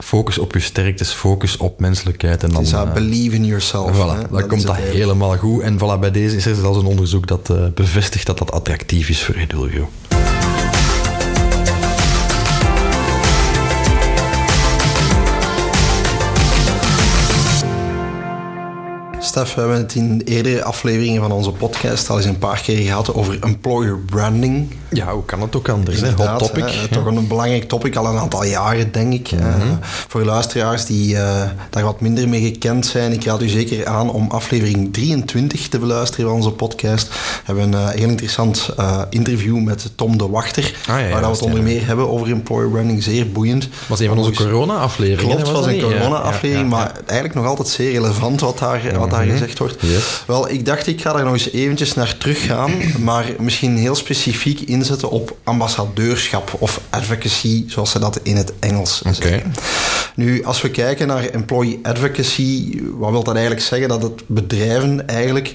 [0.00, 2.42] Focus op uw sterktes, focus op menselijkheid.
[2.42, 3.96] En dan, is dat believe in yourself.
[3.96, 5.62] Voilà, dan dat komt dat helemaal goed.
[5.62, 9.22] En voilà, bij deze is er zelfs een onderzoek dat bevestigt dat dat attractief is
[9.22, 9.88] voor Edulgo.
[19.26, 22.76] Stef, we hebben het in eerdere afleveringen van onze podcast al eens een paar keer
[22.76, 24.74] gehad over employer branding.
[24.90, 26.00] Ja, hoe kan het ook anders?
[26.00, 26.10] Hè?
[26.12, 26.64] Hot topic.
[26.64, 26.86] Hè, ja.
[26.90, 29.32] Toch een belangrijk topic, al een aantal jaren, denk ik.
[29.32, 29.60] Mm -hmm.
[29.60, 33.86] uh, voor luisteraars die uh, daar wat minder mee gekend zijn, ik raad u zeker
[33.86, 37.08] aan om aflevering 23 te beluisteren van onze podcast.
[37.08, 37.14] We
[37.44, 38.68] hebben een uh, heel interessant
[39.10, 42.70] interview met Tom de Wachter, ah, ja, waar we het onder meer hebben over employer
[42.70, 43.02] branding.
[43.02, 43.68] Zeer boeiend.
[43.86, 45.36] was een van onze corona-afleveringen.
[45.36, 49.76] Klopt, was een corona-aflevering, maar eigenlijk nog altijd zeer relevant wat daar, wat gezegd wordt.
[49.80, 50.22] Yes.
[50.26, 53.94] Wel, ik dacht ik ga daar nog eens eventjes naar terug gaan, maar misschien heel
[53.94, 59.14] specifiek inzetten op ambassadeurschap of advocacy, zoals ze dat in het Engels okay.
[59.14, 59.54] zeggen.
[60.14, 63.88] Nu, als we kijken naar employee advocacy, wat wil dat eigenlijk zeggen?
[63.88, 65.54] Dat het bedrijven eigenlijk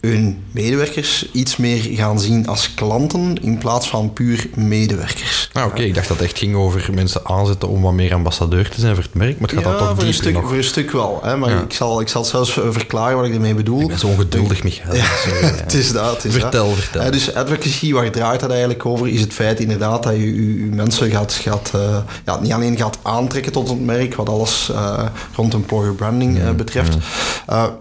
[0.00, 5.50] hun medewerkers iets meer gaan zien als klanten in plaats van puur medewerkers.
[5.52, 5.72] Ah, oké.
[5.72, 5.86] Okay.
[5.86, 8.94] Ik dacht dat het echt ging over mensen aanzetten om wat meer ambassadeur te zijn
[8.94, 10.48] voor het merk, maar het gaat ja, dan toch voor een, stuk, nog.
[10.48, 11.20] voor een stuk wel.
[11.22, 11.60] Hè, maar ja.
[11.60, 13.80] ik, zal, ik zal zelfs verklaren wat ik ermee bedoel.
[13.80, 14.94] Ik ben zo ongeduldig, Michael.
[14.94, 15.04] Ja,
[15.64, 16.14] het is dat.
[16.14, 16.78] Het is vertel, dat.
[16.78, 17.10] vertel.
[17.10, 21.10] dus advocacy, waar draait dat eigenlijk over, is het feit inderdaad dat je, je mensen
[21.10, 25.54] gaat, gaat uh, ja, niet alleen gaat aantrekken tot het merk, wat alles uh, rond
[25.54, 26.96] employer branding uh, betreft,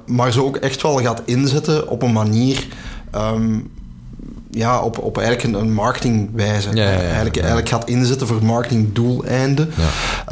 [0.06, 2.68] maar ze ook echt wel gaat inzetten op een manier
[3.16, 3.72] um,
[4.52, 6.70] ja, op, op eigenlijk een, een marketingwijze.
[6.74, 9.72] Ja, ja, ja, eigenlijk, eigenlijk gaat inzetten voor marketingdoeleinden.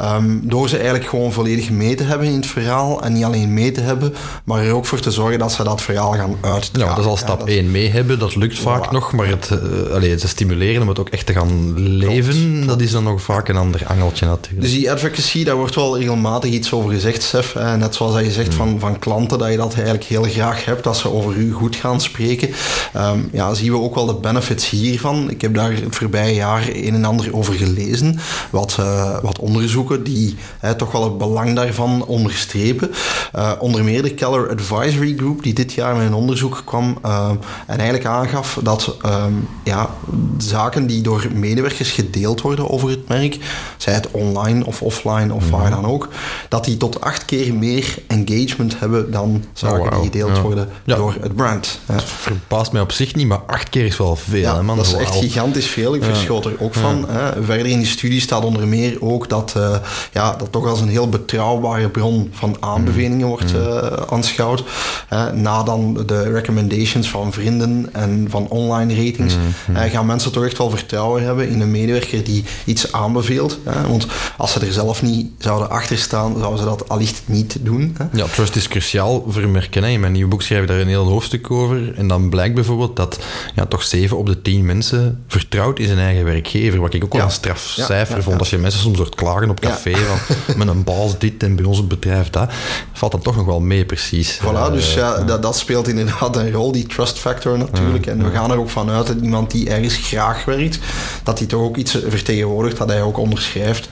[0.02, 3.02] Um, door ze eigenlijk gewoon volledig mee te hebben in het verhaal.
[3.02, 5.82] En niet alleen mee te hebben, maar er ook voor te zorgen dat ze dat
[5.82, 6.88] verhaal gaan uitdragen.
[6.88, 7.70] Ja, dat is al stap 1.
[7.70, 9.12] mee hebben, dat lukt vaak nog.
[9.12, 12.68] Maar het, uh, allee, het stimuleren om het ook echt te gaan leven, Klopt.
[12.68, 14.62] dat is dan nog vaak een ander angeltje natuurlijk.
[14.62, 17.52] Dus die advocacy, daar wordt wel regelmatig iets over gezegd, Sef.
[17.52, 17.76] Hè.
[17.76, 18.56] Net zoals dat je zegt mm.
[18.56, 21.76] van, van klanten, dat je dat eigenlijk heel graag hebt, dat ze over u goed
[21.76, 22.48] gaan spreken.
[22.96, 25.30] Um, ja, zien we ook wel de benefits hiervan.
[25.30, 28.18] Ik heb daar het voorbije jaar een en ander over gelezen.
[28.50, 32.90] Wat, uh, wat onderzoeken die uh, toch wel het belang daarvan onderstrepen.
[33.36, 37.38] Uh, onder meer de Keller Advisory Group, die dit jaar met een onderzoek kwam en
[37.66, 39.90] eigenlijk aangaf dat um, ja,
[40.38, 43.38] zaken die door medewerkers gedeeld worden over het merk,
[43.76, 46.08] zij het online of offline of waar dan ook,
[46.48, 49.94] dat die tot acht keer meer engagement hebben dan zaken oh, wow.
[49.94, 50.42] die gedeeld ja.
[50.42, 50.96] worden ja.
[50.96, 51.80] door het brand.
[51.86, 54.40] Dat verbaast mij op zich niet, maar acht keer is wel veel.
[54.40, 54.76] Ja, hè, man?
[54.76, 55.94] dat is echt gigantisch veel.
[55.94, 57.04] Ik verschoot er ook van.
[57.08, 57.42] Hè.
[57.42, 59.76] Verder in die studie staat onder meer ook dat uh,
[60.12, 63.76] ja, dat toch als een heel betrouwbare bron van aanbevelingen wordt uh,
[64.08, 64.64] aanschouwd.
[65.12, 69.34] Uh, na dan de recommendations van vrienden en van online ratings
[69.74, 73.58] gaan mensen toch echt wel vertrouwen hebben in een medewerker die iets aanbeveelt.
[73.88, 77.96] want als ze er zelf niet zouden achter staan, zouden ze dat allicht niet doen.
[77.98, 78.04] Hè.
[78.12, 79.84] Ja, trust is cruciaal voor merken.
[79.84, 81.94] In mijn nieuwe boek schrijf ik daar een heel hoofdstuk over.
[81.96, 83.18] En dan blijkt bijvoorbeeld dat
[83.54, 86.80] ja, toch zeven op de tien mensen vertrouwt in zijn eigen werkgever.
[86.80, 87.26] Wat ik ook wel Ja.
[87.26, 88.38] een strafcijfer Ja, vond.
[88.38, 90.18] Als je mensen soms hoort klagen op café van
[90.58, 92.50] met een baas dit en bij ons het bedrijf dat,
[92.92, 94.38] valt dan toch nog wel mee precies.
[94.42, 98.06] Voilà, Eh, dus ja, dat, dat speelt inderdaad een rol, die trust factor natuurlijk.
[98.06, 100.78] En we gaan er ook vanuit dat iemand die ergens graag werkt,
[101.22, 103.88] dat hij toch ook iets vertegenwoordigt dat hij ook onderschrijft.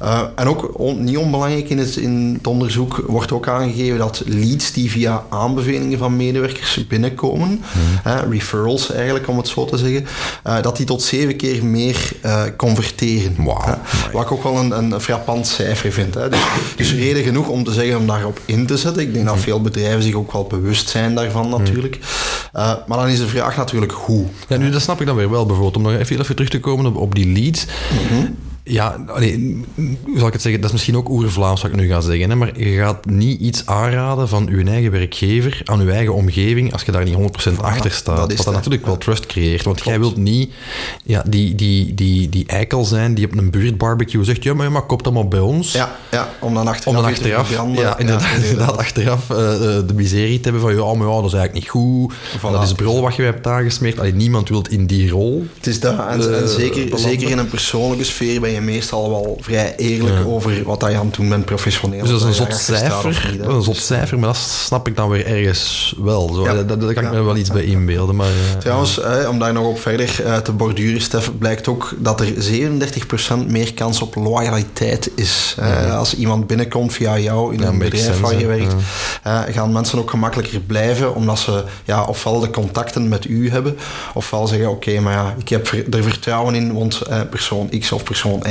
[0.00, 4.22] Eh, en ook on- niet onbelangrijk in het, in het onderzoek wordt ook aangegeven dat
[4.26, 7.62] leads die via aanbevelingen van medewerkers binnenkomen,
[8.02, 10.06] hè, referrals eigenlijk om het zo te zeggen,
[10.42, 13.36] eh, dat die tot zeven keer meer eh, converteren.
[13.38, 13.78] Amai.
[14.12, 16.14] Wat ik ook wel een, een frappant cijfer vind.
[16.14, 16.28] Hè.
[16.28, 16.40] Dus,
[16.76, 19.02] dus reden genoeg om te zeggen om daarop in te zetten.
[19.02, 21.98] Ik denk dat veel bedrijven zich ook wel bewust zijn daarvan natuurlijk.
[22.52, 24.24] Eh, maar dan is de vraag natuurlijk hoe.
[24.48, 25.76] Ja, nu, dat snap ik dan weer wel bijvoorbeeld.
[25.76, 27.66] Om nog even, even terug te komen op, op die leads.
[28.66, 30.60] Ja, allee, hoe zal ik het zeggen?
[30.60, 32.30] Dat is misschien ook oer-Vlaams wat ik nu ga zeggen.
[32.30, 32.36] Hè?
[32.36, 36.82] Maar je gaat niet iets aanraden van je eigen werkgever aan je eigen omgeving als
[36.82, 37.16] je daar niet
[37.48, 38.16] 100% achter staat.
[38.16, 39.64] dat is wat dan het, natuurlijk wel trust creëert.
[39.64, 40.52] Want jij wilt niet
[41.04, 44.86] ja, die, die, die, die eikel zijn die op een buurtbarbecue zegt ja, maar, maar
[44.86, 45.72] koop dat maar bij ons.
[45.72, 49.94] Ja, ja om dan achteraf, Om dan achteraf, ja, inderdaad, inderdaad, achteraf eh, eh, de
[49.94, 52.14] miserie te hebben van ja, maar ja, dat is eigenlijk niet goed.
[52.38, 52.52] Voilà.
[52.52, 53.98] Dat is brol wat je hebt aangesmeerd.
[53.98, 55.46] Allee, niemand wil in die rol.
[55.56, 55.98] Het is dat.
[55.98, 60.26] En, en Eh, zeker, zeker in een persoonlijke sfeer ben je meestal wel vrij eerlijk
[60.26, 62.00] over wat je aan het doen bent professioneel.
[62.00, 63.28] Dus dat is een zot cijfer.
[63.32, 66.30] niet, een zot cijfer, maar dat snap ik dan weer ergens wel.
[66.34, 66.44] Zo.
[66.44, 66.62] Ja.
[66.62, 68.16] Daar kan ik me wel iets bij inbeelden.
[68.16, 71.94] Maar, eh, Trouwens, eh, om daar nog op verder eh, te borduren, Stef, blijkt ook
[71.98, 75.54] dat er 37% meer kans op loyaliteit is.
[75.58, 78.74] Eh, Als iemand binnenkomt via jou in een bedrijf waar je werkt,
[79.22, 83.76] eh, gaan mensen ook gemakkelijker blijven, omdat ze ja, ofwel de contacten met u hebben,
[84.14, 88.02] ofwel zeggen, oké, maar ja, ik heb er vertrouwen in, want eh, persoon X of
[88.02, 88.43] persoon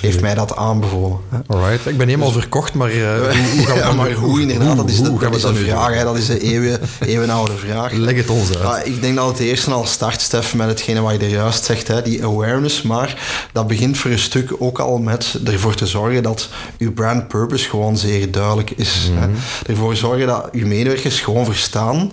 [0.00, 1.18] Heeft mij dat aanbevolen.
[1.46, 2.96] Alright, ik ben helemaal verkocht, maar eh,
[3.56, 5.94] hoe, gaan we ja, maar hoe inderdaad, dat is dat is dat de nu vraag.
[5.94, 7.92] Hè, dat is eeuwen, eeuwenoude vraag.
[7.92, 8.62] Leg het ons uit.
[8.62, 11.64] Ja, ik denk dat het eerste al start, Stef, met hetgene wat je er juist
[11.64, 12.82] zegt, hè, die awareness.
[12.82, 13.16] Maar
[13.52, 16.48] dat begint voor een stuk ook al met ervoor te zorgen dat
[16.78, 19.10] uw brand purpose gewoon zeer duidelijk is.
[19.10, 19.20] Mhm.
[19.20, 19.28] hè.
[19.66, 22.12] Ervoor zorgen dat uw medewerkers gewoon verstaan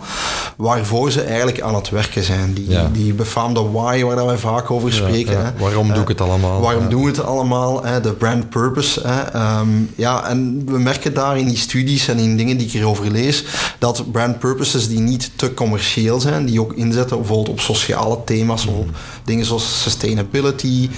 [0.58, 2.54] waarvoor ze eigenlijk aan het werken zijn.
[2.54, 5.46] Die, die befaamde why waar wij vaak over spreken.
[5.46, 5.52] Hè.
[5.58, 6.62] Waarom doe ik het allemaal?
[6.62, 7.84] Waarom doen we allemaal?
[7.84, 8.02] Hè?
[8.02, 9.08] De brand purpose.
[9.08, 9.22] Hè?
[9.22, 13.12] Ehm, ja, en we merken daar in die studies en in dingen die ik erover
[13.12, 13.44] lees,
[13.80, 18.66] dat brand purposes die niet te commercieel zijn, die ook inzetten bijvoorbeeld op sociale thema's,
[18.66, 18.90] of op
[19.24, 20.90] dingen zoals sustainability,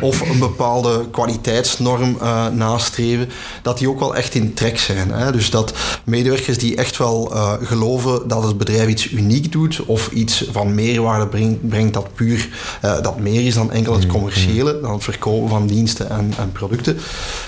[0.00, 3.28] of een bepaalde kwaliteitsnorm eh, nastreven,
[3.62, 5.10] dat die ook wel echt in trek zijn.
[5.10, 5.32] Hè?
[5.32, 5.72] Dus dat
[6.04, 10.74] medewerkers die echt wel eh, geloven dat het bedrijf iets uniek doet, of iets van
[10.74, 12.48] meerwaarde brengt, brengt dat puur
[12.80, 16.52] eh, dat meer is dan enkel het commerciële, dan het verkopen van diensten en, en
[16.52, 16.98] producten,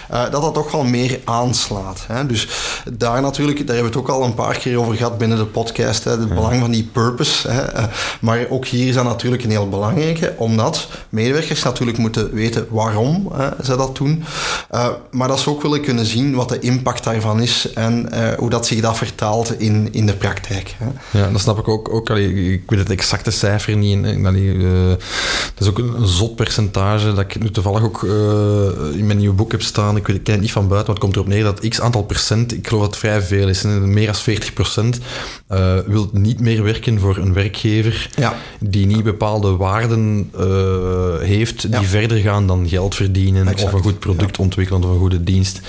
[0.08, 2.04] eh, dat dat toch wel meer aanslaat.
[2.06, 2.26] Hè?
[2.26, 2.48] Dus
[2.92, 5.46] daar natuurlijk, daar hebben we het ook al een paar keer over gehad binnen de
[5.46, 6.10] podcast, hè?
[6.10, 7.48] het belang van die purpose.
[7.48, 7.62] Hè?
[7.62, 7.84] Eh,
[8.20, 13.32] maar ook hier is dat natuurlijk een heel belangrijke, omdat medewerkers natuurlijk moeten weten waarom
[13.32, 14.24] hè, ze dat doen,
[14.70, 18.50] Eh, maar dat ze ook willen kunnen zien wat de impact daarvan is en hoe
[18.50, 20.74] dat zich dat vertaalt in, in de praktijk.
[20.78, 21.18] Hè?
[21.18, 21.88] Ja, dat snap ik ook.
[21.88, 24.04] ook allee, ik weet het exacte cijfer niet.
[24.04, 24.88] En, allee, eh,
[25.54, 28.03] dat is ook een, zot percentage dat ik nu toevallig ook
[28.94, 29.96] in mijn nieuwe boek heb staan.
[29.96, 31.80] Ik, weet, ik ken het niet van buiten, maar het komt erop neer dat x
[31.80, 34.98] aantal procent, ik geloof dat het vrij veel is, meer dan 40 procent,
[35.46, 38.34] eh, wil niet meer werken voor een werkgever Ja.
[38.60, 40.44] die niet bepaalde waarden eh,
[41.18, 41.82] heeft die Ja.
[41.82, 43.62] verder gaan dan geld verdienen Exact.
[43.64, 45.60] of een goed product ontwikkelen of een goede dienst.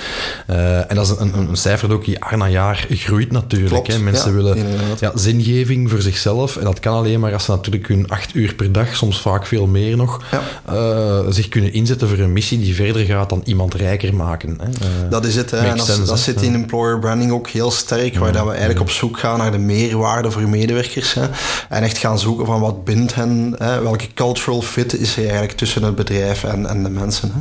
[0.48, 3.88] Eh, en dat is een, een, een cijfer dat ook jaar na jaar groeit natuurlijk.
[3.88, 4.00] Hè.
[4.00, 4.58] Mensen willen
[5.00, 6.58] ja, zingeving voor zichzelf.
[6.58, 9.46] En dat kan alleen maar als ze natuurlijk hun acht uur per dag, soms vaak
[9.46, 10.22] veel meer nog,
[10.66, 14.58] eh, zich kunnen inzetten voor een missie die verder gaat dan iemand rijker maken.
[14.62, 14.66] Hè.
[14.66, 15.52] Eh, Dat is het.
[15.52, 15.58] Hè.
[15.58, 16.18] En dat, sense, dat hè.
[16.24, 19.52] zit in employer branding ook heel sterk, waar dat we eigenlijk op zoek gaan naar
[19.52, 21.14] de meerwaarde voor medewerkers.
[21.14, 21.24] Hè.
[21.70, 23.82] En echt gaan zoeken van wat bindt hen, hè.
[23.82, 27.32] welke cultural fit is er eigenlijk tussen het bedrijf en, en de mensen.
[27.34, 27.40] Hè.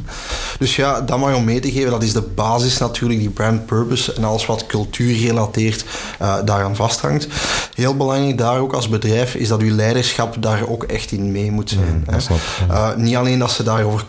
[0.58, 3.66] Dus ja, dat maar om mee te geven, dat is de basis natuurlijk, die brand
[3.66, 5.84] purpose en alles wat cultuur gerelateerd
[6.18, 7.26] eh, daaraan vasthangt.
[7.74, 11.50] Heel belangrijk daar ook als bedrijf is dat uw leiderschap daar ook echt in mee
[11.50, 12.04] moet zijn.
[12.10, 12.16] hè.
[12.16, 12.22] ik,
[12.68, 14.04] Eh, niet alleen dat ze daarover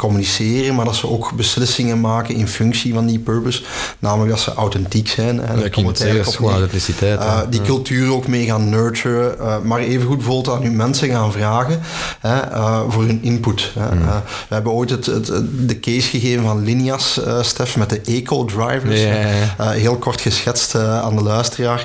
[0.65, 3.63] communiceren, maar dat ze ook beslissingen maken in functie van die purpose.
[3.99, 5.39] Namelijk dat ze authentiek zijn.
[5.39, 5.55] Hè.
[5.55, 7.19] Daar ik het zeggen, is gewoon authenticiteit.
[7.19, 9.39] Eh, die cultuur ook mee gaan nurturen.
[9.39, 11.81] eh, maar evengoed bijvoorbeeld aan uw mensen gaan vragen
[12.19, 13.71] hè, eh, voor hun input.
[13.79, 13.95] Hè.
[13.95, 14.01] Mm.
[14.01, 14.15] Eh,
[14.47, 15.31] we hebben ooit het, het,
[15.67, 19.01] de case gegeven van Linias, Stef, met de eco-drivers.
[19.01, 19.69] Ja, ja, ja.
[19.69, 21.83] Heel kort geschetst aan de luisteraar.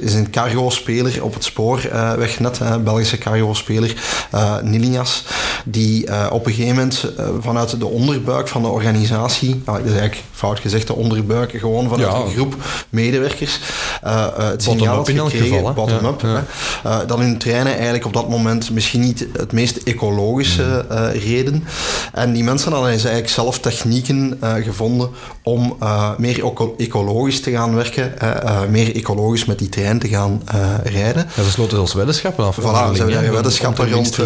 [0.00, 1.80] Is een cargo-speler op het spoor
[2.18, 3.94] weg net, hè, Belgische cargo-speler
[4.62, 5.24] Nilias,
[5.64, 9.90] die op een gegeven moment eh, vanuit de onderbuik van de organisatie, ah, dat is
[9.90, 12.18] eigenlijk fout gezegd, de onderbuiken gewoon vanuit Ja.
[12.18, 12.54] een groep
[12.88, 13.58] medewerkers.
[14.02, 16.44] eh, het signaal in elk gekregen, geval, bottom-up, Ja,
[16.84, 20.96] eh, dat hun treinen eigenlijk op dat moment misschien niet het meest ecologische Mm.
[20.96, 21.64] eh, reden.
[22.12, 25.08] En die mensen hadden dus eigenlijk zelf technieken gevonden
[25.42, 25.76] om
[26.18, 28.12] meer eco- ecologisch te gaan werken,
[28.70, 30.42] meer ecologisch met die trein te gaan
[30.84, 31.26] rijden.
[31.36, 32.58] Ja, ze sloten zelfs weddenschappen af.
[32.60, 34.16] Voilà, ze hebben weddenschappen rond,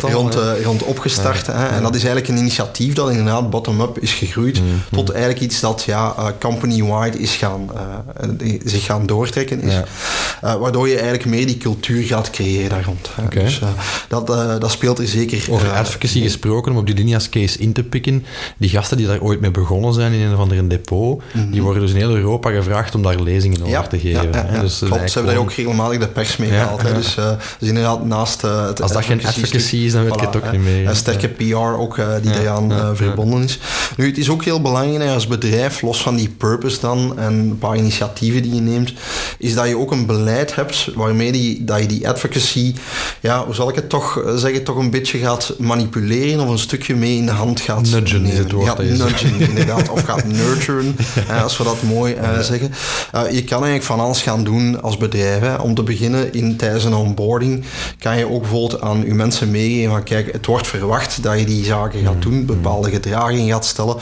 [0.00, 1.46] rond, rond opgestart.
[1.46, 1.66] Hè?
[1.66, 5.60] En dat is eigenlijk een initiatief dat inderdaad bottom-up is gegroeid Mm, tot eigenlijk iets
[5.60, 9.72] dat ja, eh, company-wide is gaan, eh, eh, zich gaan doortrekken is.
[9.72, 10.58] Ja.
[10.58, 13.10] Waardoor je eigenlijk meer die cultuur gaat creëren daar rond.
[13.14, 13.42] hè.
[13.42, 13.60] Dus
[14.08, 14.26] dat,
[14.60, 15.46] dat speelt er zeker...
[15.50, 18.24] Over advocacy gesproken, om op die Linia's case in te pikken.
[18.56, 21.82] Die gasten die daar ooit mee begonnen zijn in een of ander depot, die worden
[21.82, 24.28] dus in heel Europa gevraagd om daar lezingen over te geven.
[24.28, 24.36] Mhm.
[24.36, 24.60] Ja, hè.
[24.60, 26.82] Dus Klopt, ze hebben daar ook regelmatig de pers mee gehaald.
[26.82, 26.94] hè.
[26.94, 27.14] Dus,
[27.58, 30.62] dus inderdaad, naast het Als dat geen advocacy is, dan weet ik het ook niet
[30.62, 30.88] meer.
[30.88, 33.58] Een sterke PR ook, die Ja, eraan ja, eh, verbonden is.
[33.96, 37.58] Nu, het is ook heel belangrijk als bedrijf, los van die purpose dan en een
[37.58, 38.92] paar initiatieven die je neemt,
[39.38, 42.74] is dat je ook een beleid hebt waarmee die, dat je die advocacy,
[43.20, 46.58] ja, hoe zal ik het toch eh, zeggen, toch een beetje gaat manipuleren of een
[46.58, 48.36] stukje mee in de hand gaat Nudgen is nemen.
[48.36, 49.88] het woord Gaat nudgen, inderdaad.
[49.88, 50.96] Of gaat nurturen,
[51.42, 52.72] als we dat mooi eh, zeggen.
[53.12, 55.40] Eh, je kan eigenlijk van alles gaan doen als bedrijf.
[55.40, 55.54] Hè.
[55.54, 57.64] Om te beginnen, in, tijdens een onboarding
[57.98, 61.44] kan je ook bijvoorbeeld aan je mensen meegeven van kijk, het wordt verwacht dat je
[61.44, 63.96] die zaken gaat doen, bepaalde gedragingen gaat stellen.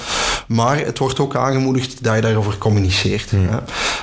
[0.46, 3.30] Maar het wordt ook aangemoedigd dat je daarover communiceert.
[3.30, 3.38] Hè.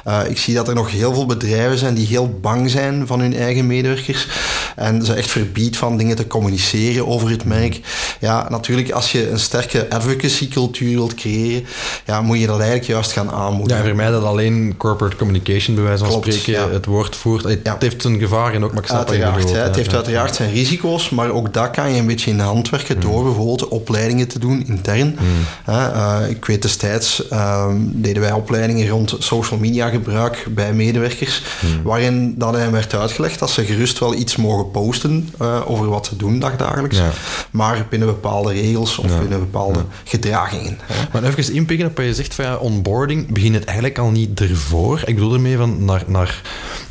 [0.03, 3.19] Eh, ik zie dat er nog heel veel bedrijven zijn die heel bang zijn van
[3.19, 4.27] hun eigen medewerkers
[4.75, 7.79] en ze echt verbiedt van dingen te communiceren over het merk.
[8.19, 11.65] Ja, natuurlijk, als je een sterke advocacy cultuur wilt creëren,
[12.05, 13.81] ja, moet je dat eigenlijk juist gaan Ja, aanmoedigen.
[13.81, 16.69] en voor mij dat alleen corporate communication, bij wijze van Klopt, spreken, ja.
[16.73, 17.43] het woord voert.
[17.43, 17.75] Het Ja.
[17.79, 19.61] heeft zijn gevaar en ook, maar ik snap wat je Uiteraard, bedoelt, hè.
[19.63, 19.77] het ja.
[19.77, 19.95] heeft Ja.
[19.97, 23.23] uiteraard zijn risico's, maar ook dat kan je een beetje in de hand werken door
[23.23, 25.15] bijvoorbeeld opleidingen te doen intern.
[25.63, 31.41] Hè, eh, ik weet destijds ehm, deden wij opleidingen rond social media gebruik bij medewerkers,
[31.83, 36.05] waarin dat hen werd uitgelegd dat ze gerust wel iets mogen posten eh, over wat
[36.05, 37.11] ze doen dagdagelijks, Ja.
[37.51, 40.77] maar binnen bepaalde regels of binnen bepaalde gedragingen.
[41.11, 44.39] Maar even inpikken op wat je zegt van ja, onboarding, begint het eigenlijk al niet
[44.39, 45.01] ervoor?
[45.05, 46.41] Ik bedoel ermee van naar, naar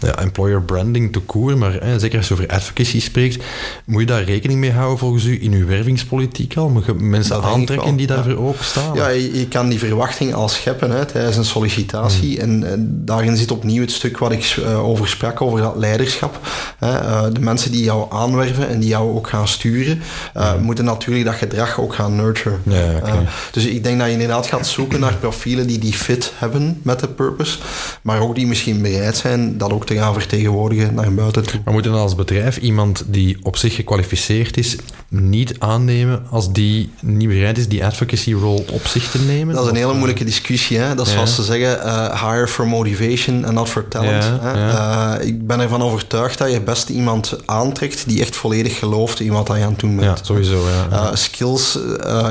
[0.01, 3.45] ja, employer branding te koer, maar hè, zeker als je over advocacy spreekt,
[3.85, 6.69] moet je daar rekening mee houden volgens u in uw wervingspolitiek al?
[6.97, 8.15] Mensen Dat aantrekken die ja.
[8.15, 8.95] daarvoor openstaan?
[8.95, 12.41] Ja, je, je kan die verwachting al scheppen hè, tijdens een sollicitatie.
[12.41, 16.41] En, eh, daarin zit opnieuw het stuk wat ik eh, over sprak, over dat leiderschap.
[16.79, 16.99] Hè.
[16.99, 20.01] Eh, de mensen die jou aanwerven en die jou ook gaan sturen,
[20.35, 22.61] eh, moeten natuurlijk dat gedrag ook gaan nurturen.
[22.65, 26.81] Ja, dus ik denk dat je inderdaad gaat zoeken naar profielen die die fit hebben
[26.83, 27.59] met de purpose,
[28.03, 31.61] maar ook die misschien bereid zijn dat ook te gaan vertegenwoordigen naar buiten toe.
[31.65, 34.77] Maar moeten dan als bedrijf iemand die op zich gekwalificeerd is,
[35.09, 39.55] niet aannemen als die niet bereid is die advocacy role op zich te nemen?
[39.55, 40.79] Dat is een hele eh, moeilijke discussie.
[40.79, 40.95] Hè?
[40.95, 44.25] Dat is zoals ze zeggen, eh, hire for motivation and not for talent.
[44.41, 44.71] Hè?
[44.71, 49.33] Eh, ik ben ervan overtuigd dat je best iemand aantrekt die echt volledig gelooft in
[49.33, 50.19] wat hij aan het doen bent.
[50.19, 50.63] Ja, sowieso.
[50.91, 51.11] Ja.
[51.11, 51.79] Eh, skills,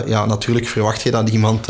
[0.05, 1.67] ja, natuurlijk verwacht je dat iemand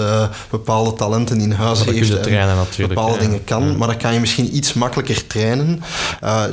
[0.50, 4.56] bepaalde talenten in huis dat heeft en bepaalde dingen kan, maar dat kan je misschien
[4.56, 5.82] iets makkelijker trainen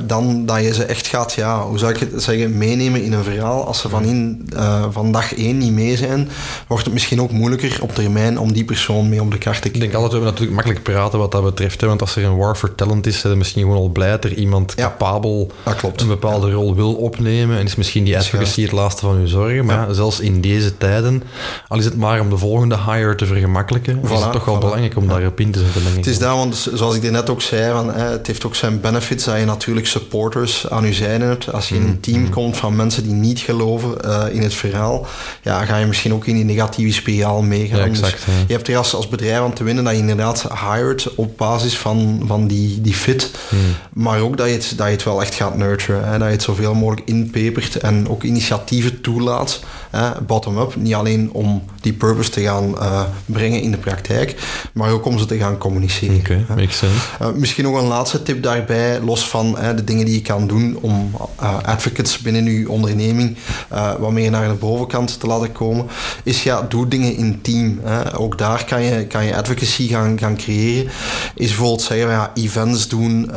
[0.07, 3.25] dan dat je ze echt gaat, ja, hoe zou ik het zeggen, meenemen in een
[3.25, 3.67] verhaal.
[3.67, 4.49] Als ze van, in,
[4.91, 6.10] van dag één niet mee zijn,
[6.67, 9.67] wordt het misschien ook moeilijker op termijn om die persoon mee om de kar te
[9.67, 9.81] Ik krijgen.
[9.81, 11.81] denk altijd, we hebben natuurlijk makkelijk praten wat dat betreft.
[11.81, 14.11] Hè, want als er een war for talent is, zijn we misschien gewoon al blij
[14.11, 16.01] dat er iemand Ja, capabel dat klopt.
[16.01, 17.59] een bepaalde rol wil opnemen.
[17.59, 19.65] En is misschien die advocacy het laatste van uw zorgen.
[19.65, 19.93] Maar Ja.
[19.93, 21.23] zelfs in deze tijden,
[21.69, 24.61] al is het maar om de volgende hire te vergemakkelijken, is het toch wel voilà.
[24.61, 25.97] belangrijk om daarop in te zetten, ik.
[25.97, 28.81] Het is dat, want zoals ik net ook zei, van, hè, het heeft ook zijn
[28.81, 31.53] benefits dat je natuurlijk supporters aan je zijde hebt.
[31.53, 34.55] Als je in Mm, een team komt van mensen die niet geloven eh, in het
[34.55, 35.07] verhaal,
[35.43, 37.79] ja, ga je misschien ook in die negatieve spiraal meegaan.
[37.79, 38.33] Ja, Dus exact, ja.
[38.47, 41.79] je hebt er als, als bedrijf aan te winnen dat je inderdaad hired op basis
[41.79, 43.59] van, van die, die fit, Mm.
[43.93, 46.09] maar ook dat je, het, dat je het wel echt gaat nurturen.
[46.09, 49.61] Hè, dat je het zoveel mogelijk inpepert en ook initiatieven toelaat,
[50.27, 50.77] bottom-up.
[50.77, 54.37] Niet alleen om die purpose te gaan eh, brengen in de praktijk,
[54.73, 56.17] maar ook om ze te gaan communiceren.
[56.17, 56.55] Oké, hè.
[56.55, 57.07] makes sense.
[57.23, 60.79] Uh, misschien nog een laatste tip daarbij, los van de dingen die je kan doen
[60.81, 61.11] om
[61.43, 63.37] uh, advocates binnen je onderneming
[63.99, 65.87] wat meer naar de bovenkant te laten komen,
[66.23, 67.81] is ja, doe dingen in team.
[67.83, 68.19] Hè.
[68.19, 70.91] Ook daar kan je, kan je advocacy gaan, gaan creëren.
[71.35, 73.33] Is bijvoorbeeld zeggen, ja, events doen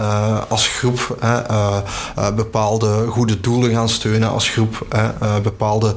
[0.49, 5.95] als groep, hè, bepaalde goede doelen gaan steunen als groep, hè, bepaalde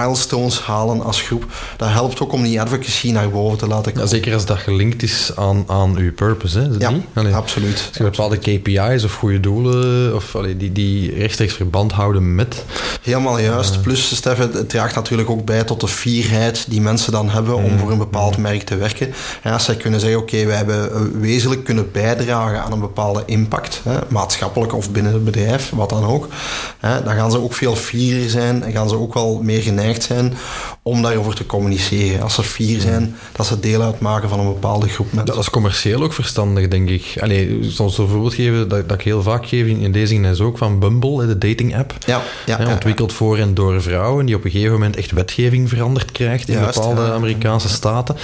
[0.00, 1.44] milestones halen als groep.
[1.76, 4.08] Dat helpt ook om die advocacy naar boven te laten komen.
[4.08, 6.68] Ja, zeker als dat gelinkt is aan, aan uw purpose, hè?
[6.70, 6.92] Is Ja?
[7.14, 7.84] Allee, absoluut.
[7.88, 12.64] Als je bepaalde KPI's of goede doelen, of allee, die, die rechtstreeks verband houden met...
[13.02, 13.82] Helemaal juist.
[13.82, 17.66] Plus, Stef, het draagt natuurlijk ook bij tot de fierheid die mensen dan hebben om
[17.68, 17.78] Mm.
[17.78, 19.12] voor een bepaald merk te werken.
[19.42, 23.22] En als zij kunnen zeggen, oké, wij hebben eh, wezenlijk kunnen bijdragen aan een bepaalde
[23.26, 26.28] impact, hè, maatschappelijk of binnen het bedrijf, wat dan ook,
[26.78, 29.87] hè, dan gaan ze ook veel fierer zijn en gaan ze ook wel meer geneigd
[29.96, 30.34] zijn
[30.82, 32.22] om daarover te communiceren.
[32.22, 35.34] Als ze fier zijn, dat ze deel uitmaken van een bepaalde groep mensen.
[35.34, 37.16] Dat is commercieel ook verstandig, denk ik.
[37.20, 40.40] Allee, soms een voorbeeld geven dat, dat ik heel vaak geef in, in deze is
[40.40, 41.94] ook van Bumble, de dating-app.
[42.06, 45.10] Ja, ja, Hè, ja, ontwikkeld voor en door vrouwen, die op een gegeven moment echt
[45.10, 47.12] wetgeving veranderd krijgt in Juist, bepaalde ja.
[47.12, 48.16] Amerikaanse staten.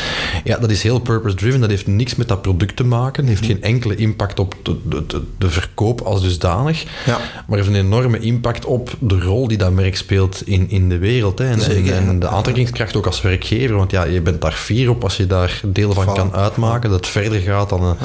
[0.44, 1.60] Ja, dat is heel purpose-driven.
[1.60, 3.26] Dat heeft niks met dat product te maken.
[3.26, 6.84] heeft geen enkele impact op de, de, de, de verkoop als dusdanig.
[7.06, 7.20] Ja.
[7.46, 10.98] Maar heeft een enorme impact op de rol die dat merk speelt in, in de
[10.98, 11.38] wereld.
[11.38, 11.53] Hè.
[11.54, 13.76] En, Zeker, en, en de aantrekkingskracht ook als werkgever.
[13.76, 16.90] Want ja, je bent daar fier op als je daar deel van kan uitmaken.
[16.90, 17.96] Dat het verder gaat dan een,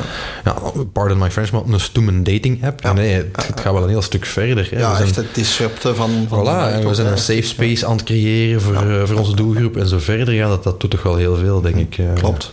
[0.46, 0.56] ja,
[0.94, 2.82] pardon my French, maar een stoeme dating app.
[2.84, 2.94] Ja.
[2.94, 4.68] Nee, het, het gaat wel een heel stuk verder.
[4.72, 4.80] Hè.
[4.80, 6.26] Ja, We zijn- echt het disrupten van...
[6.30, 9.36] van Voilà, en we zijn een safe space aan het creëren voor, eh, voor onze
[9.36, 10.34] doelgroep en zo verder.
[10.34, 11.98] Ja, dat, dat doet toch wel heel veel, denk ik.
[11.98, 12.06] eh.
[12.14, 12.52] Klopt.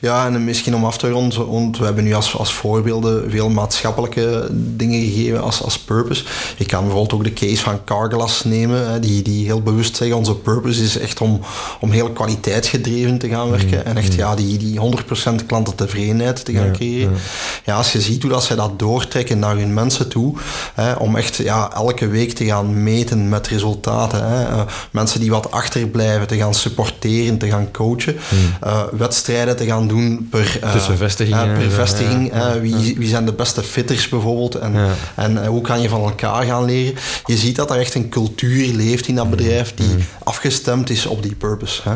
[0.00, 3.48] Ja, en misschien om af te ronden, want we hebben nu als, als voorbeelden veel
[3.48, 6.24] maatschappelijke dingen gegeven als, als purpose.
[6.56, 10.35] Ik kan bijvoorbeeld ook de case van Carglass nemen, die, die heel bewust zeggen, onze
[10.36, 11.40] purpose is echt om,
[11.80, 16.64] om heel kwaliteitsgedreven te gaan werken en echt ja, die, die 100% klantentevredenheid te gaan
[16.66, 17.16] Ja, creëren.
[17.64, 17.76] Ja.
[17.76, 20.34] als je ziet hoe dat zij dat doortrekken naar hun mensen toe,
[20.74, 24.28] hè, om echt ja, elke week te gaan meten met resultaten.
[24.28, 28.16] Hè, eh, mensen die wat achterblijven, te gaan supporteren, te gaan coachen,
[28.60, 32.32] eh, wedstrijden te gaan doen per, eh, Tussen vestigingen en per vestiging.
[32.34, 34.74] ja, wie, wie zijn de beste fitters bijvoorbeeld en,
[35.14, 36.94] en hoe kan je van elkaar gaan leren.
[37.26, 41.22] Je ziet dat er echt een cultuur leeft in dat bedrijf die afgestemd is op
[41.22, 41.80] die purpose.
[41.84, 41.94] Hè.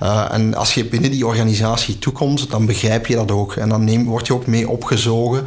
[0.00, 3.54] Eh, en als je binnen die organisatie toekomt, dan begrijp je dat ook.
[3.56, 5.44] En dan neem, word je ook mee opgezogen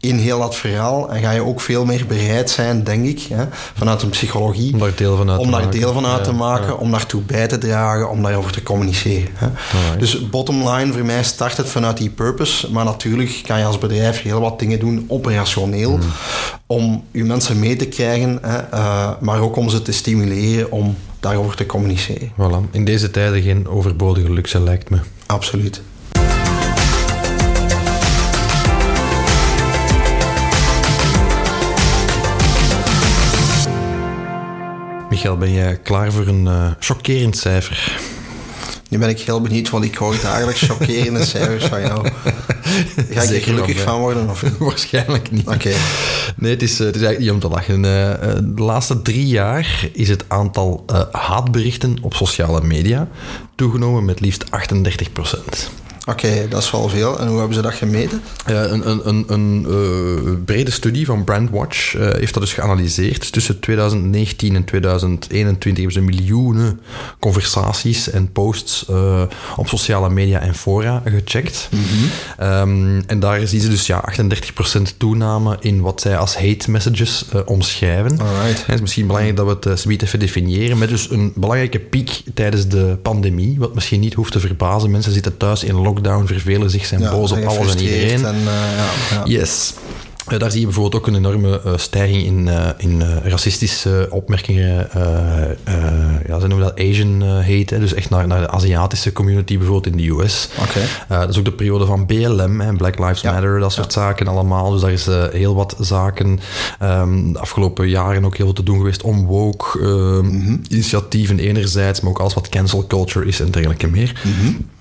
[0.00, 1.10] in heel dat verhaal.
[1.12, 3.44] En ga je ook veel meer bereid zijn, denk ik, hè,
[3.76, 5.70] vanuit een psychologie, Om daar deel van uit om te maken.
[5.70, 6.72] deel van uit Ja, te maken, ja.
[6.72, 9.28] om daartoe bij te dragen, om daarover te communiceren.
[9.34, 9.48] Hè.
[9.98, 12.70] Dus bottom line, voor mij start het vanuit die purpose.
[12.72, 16.10] Maar natuurlijk kan je als bedrijf heel wat dingen doen, operationeel, Hmm.
[16.66, 20.96] om je mensen mee te krijgen, hè, eh, maar ook om ze te stimuleren om
[21.22, 22.32] daarover te communiceren.
[22.32, 22.70] Voilà.
[22.70, 24.98] In deze tijden geen overbodige luxe, lijkt me.
[25.26, 25.82] Absoluut.
[35.10, 38.00] Michael, ben jij klaar voor een eh, chockerend cijfer?
[38.92, 42.08] Nu ben ik heel benieuwd, want ik hoor dagelijks chockerende cijfers van jou.
[43.10, 44.30] Ga ik er gelukkig van worden?
[44.30, 44.44] Of?
[44.58, 45.46] Waarschijnlijk niet.
[45.46, 45.72] Oké.
[46.36, 47.84] Nee, het is, eh, het is eigenlijk niet om te lachen.
[47.84, 53.08] Eh, eh, de laatste drie jaar is het aantal eh, haatberichten op sociale media
[53.54, 55.70] toegenomen met liefst 38 procent.
[56.06, 57.18] Oké, dat is wel veel.
[57.18, 58.22] En hoe hebben ze dat gemeten?
[58.44, 63.20] een een, een, een eh, brede studie van Brandwatch eh, heeft dat dus geanalyseerd.
[63.20, 66.80] Dus tussen 2019 en 2021 hebben ze miljoenen
[67.18, 69.22] conversaties en posts eh,
[69.56, 71.68] op sociale media en fora gecheckt.
[72.38, 77.24] Ehm, en daar zien ze dus ja, 38% toename in wat zij als hate messages
[77.46, 78.20] omschrijven.
[78.20, 78.66] Alright.
[78.66, 80.78] Het is misschien belangrijk dat we het uh, zometeen even definiëren.
[80.78, 84.90] Met dus een belangrijke piek tijdens de pandemie, wat misschien niet hoeft te verbazen.
[84.90, 88.24] Mensen zitten thuis in lockdown, vervelen zich, zijn boos op alles en iedereen.
[88.24, 89.22] En, eh, ja, ja.
[89.24, 89.74] Yes.
[90.26, 94.88] Eh, daar zie je bijvoorbeeld ook een enorme eh, stijging in, in racistische opmerkingen.
[96.26, 99.94] ja, ze noemen dat Asian hate, hè, dus echt naar, naar de Aziatische community, bijvoorbeeld
[99.94, 100.48] in de US.
[100.60, 100.80] Oké.
[101.08, 103.32] Eh, dat is ook de periode van BLM, hè, Black Lives Ja.
[103.32, 104.70] Matter, dat soort zaken allemaal.
[104.70, 106.40] Dus daar is heel wat zaken
[106.78, 112.00] ehm, de afgelopen jaren ook heel veel te doen geweest om woke ehm, initiatieven enerzijds,
[112.00, 114.22] maar ook alles wat cancel culture is en dergelijke meer.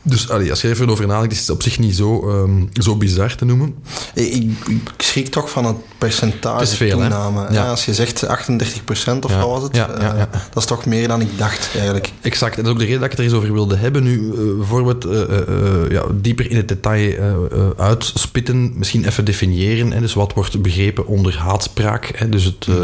[0.04, 2.66] Dus allee, als je er even over nadenkt, is het op zich niet zo, ehm,
[2.74, 3.76] zo bizar te noemen.
[4.14, 7.10] Ik, ik, ik schrik toch van het percentage Het is veel, hè?
[7.10, 7.42] toename.
[7.42, 7.52] Ja.
[7.52, 10.14] Ja, als je zegt 38% of Ja, wat was het, eh,
[10.54, 12.12] dat is toch meer dan ik dacht eigenlijk.
[12.22, 14.04] Exact, en dat is ook de reden dat ik het er eens over wilde hebben.
[14.04, 19.26] Nu, eh, voor we het ja, dieper in het detail eh, eh, uitspitten, misschien even
[19.26, 19.92] definiëren.
[19.92, 22.12] Hè, dus wat wordt begrepen onder haatspraak?
[22.16, 22.76] Hè, dus het eh,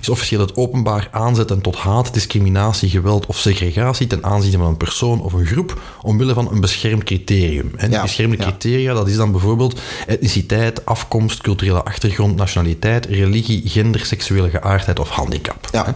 [0.00, 4.76] is officieel het openbaar aanzetten tot haat, discriminatie, geweld of segregatie ten aanzien van een
[4.76, 7.70] persoon of een groep omwille van een beschermd criterium.
[7.76, 8.42] En die Ja, beschermde ja.
[8.42, 15.08] criteria, dat is dan bijvoorbeeld etniciteit, afkomst, culturele achtergrond, nationaliteit, religie, gender, seksuele geaardheid of
[15.08, 15.68] handicap.
[15.72, 15.84] Ja.
[15.84, 15.94] Dus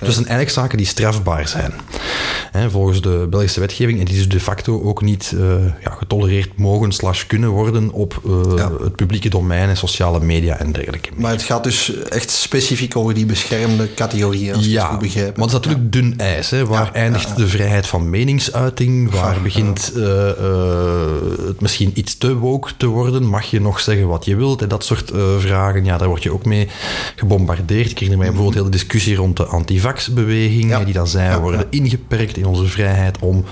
[0.00, 1.72] dat zijn eigenlijk zaken die strafbaar zijn.
[2.52, 3.98] Hè, volgens de Belgische wetgeving.
[3.98, 5.34] En die dus de facto ook niet
[5.84, 8.70] ja, getolereerd mogen slash kunnen worden op eh, Ja.
[8.82, 11.08] het publieke domein en sociale media en dergelijke.
[11.16, 14.98] Maar het gaat dus echt specifiek over die beschermde categorieën, als ik het Ja, goed
[14.98, 15.36] begrijp.
[15.36, 16.50] maar dat is natuurlijk dun ijs.
[16.50, 16.66] Hè?
[16.66, 17.36] Waar Ja, eindigt ja, ja.
[17.36, 19.10] de vrijheid van meningsuiting?
[19.10, 23.26] Waar Ja, begint eh, eh, het misschien iets te woke te worden?
[23.26, 24.62] Mag je nog zeggen wat je wilt?
[24.62, 26.68] En dat soort eh, vragen, ja, daar word je ook mee
[27.16, 27.90] gebombardeerd.
[27.90, 30.84] Ik herinner mij bijvoorbeeld heel de discussie rond de antivax-beweging, Ja.
[30.84, 33.44] die dan zei, we worden ingeperkt in onze vrijheid om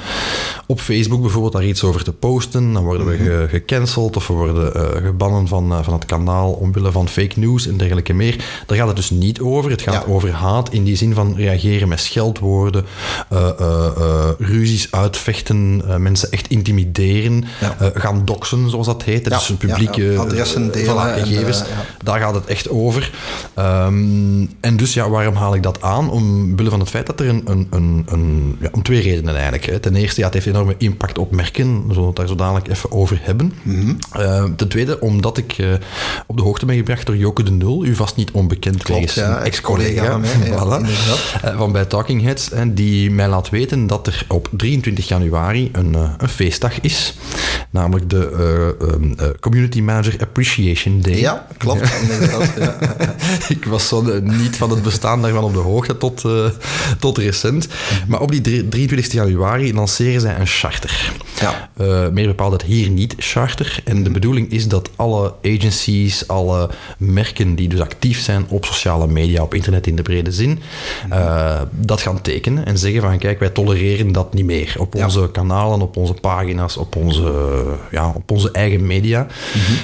[0.67, 2.73] op Facebook bijvoorbeeld daar iets over te posten.
[2.73, 4.73] Dan worden we ge- gecanceld of we worden
[5.03, 8.45] gebannen van, van het kanaal omwille van fake news en dergelijke meer.
[8.67, 9.71] Daar gaat het dus niet over.
[9.71, 10.13] Het gaat Ja.
[10.13, 12.85] over haat in die zin van reageren met scheldwoorden,
[13.29, 17.77] eh, ruzies uitvechten, mensen echt intimideren, Ja.
[17.79, 19.25] eh, gaan doxen, zoals dat heet.
[19.25, 20.19] Ja, Dus een publieke ja, ja.
[20.19, 21.61] Adressen eh, delen voilà, gegevens.
[21.61, 21.67] eh.
[22.05, 23.11] Daar gaat het echt over.
[23.55, 26.11] Ehm, en dus ja, waarom haal ik dat aan?
[26.11, 29.65] Omwille van het feit dat er een, een, een, om twee redenen eigenlijk.
[29.67, 29.79] Hè.
[29.79, 31.87] Ten eerste, ja, het heeft enorme impact op merken.
[31.87, 33.53] We zullen het daar zo dadelijk even over hebben.
[34.13, 35.67] Eh, ten tweede, omdat ik eh,
[36.27, 39.39] op de hoogte ben gebracht door Joke de Nul, u vast niet onbekend Klopt, ja,
[39.43, 40.87] ex-collega van voilà,
[41.43, 45.69] eh, van bij Talking Heads, en die mij laat weten dat er op 23 januari
[45.73, 47.15] een, eh, een feestdag is,
[47.71, 48.31] namelijk de
[48.79, 51.19] eh, ehm, eh, Community Manager Appreciation Day.
[51.19, 51.81] Ja, klopt.
[52.59, 52.77] ja.
[53.49, 56.45] ik was zo niet van het bestaan daarvan op de hoogte tot, eh,
[56.99, 57.69] tot recent.
[58.09, 61.13] Maar op die drie- 23 januari lanceren zij een charter.
[61.41, 61.69] Ja.
[62.13, 63.81] Meer bepaald het hier niet charter.
[63.85, 69.07] En de bedoeling is dat alle agencies, alle merken die dus actief zijn op sociale
[69.07, 70.59] media, op internet in de brede zin,
[71.71, 74.75] dat gaan tekenen en zeggen van kijk, wij tolereren dat niet meer.
[74.79, 75.05] Op Ja.
[75.05, 77.33] onze kanalen, op onze pagina's, op onze,
[77.91, 79.27] ja, op onze eigen media.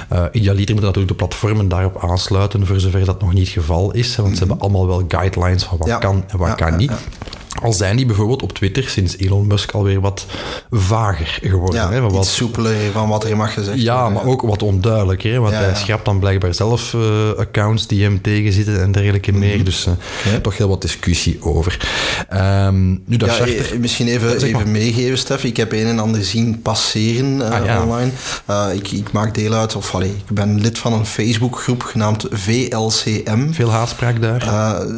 [0.09, 3.93] Eh, idealiter moeten natuurlijk de platformen daarop aansluiten, voor zover dat nog niet het geval
[3.93, 4.16] is.
[4.16, 5.99] Want ze hebben allemaal wel guidelines van wat Ja.
[5.99, 6.93] kan en wat Ja, kan niet.
[7.63, 10.27] Al zijn die bijvoorbeeld op Twitter sinds Elon Musk alweer wat
[10.71, 11.81] vager geworden.
[11.81, 14.63] Ja, hè, van wat, soepeler van wat er mag gezegd ja, worden, maar ook wat
[14.63, 15.33] onduidelijker.
[15.33, 15.75] Hè, want Ja, hij ja.
[15.75, 17.01] schrapt dan blijkbaar zelf eh,
[17.39, 19.41] accounts die hem tegenzitten en dergelijke Mhm.
[19.41, 19.65] meer.
[19.65, 21.89] Dus eh, toch heel wat discussie over.
[22.29, 23.73] Ehm, nu, dat charter...
[23.73, 24.61] eh, misschien even, Zeg maar.
[24.61, 25.45] even meegeven, Stef.
[25.45, 28.11] Ik heb een en ander zien passeren Ah, online.
[28.75, 33.53] Ik, ik maak deel uit, of allee, ik ben lid van een Facebookgroep genaamd VLCM.
[33.53, 34.45] Veel haatspraak daar.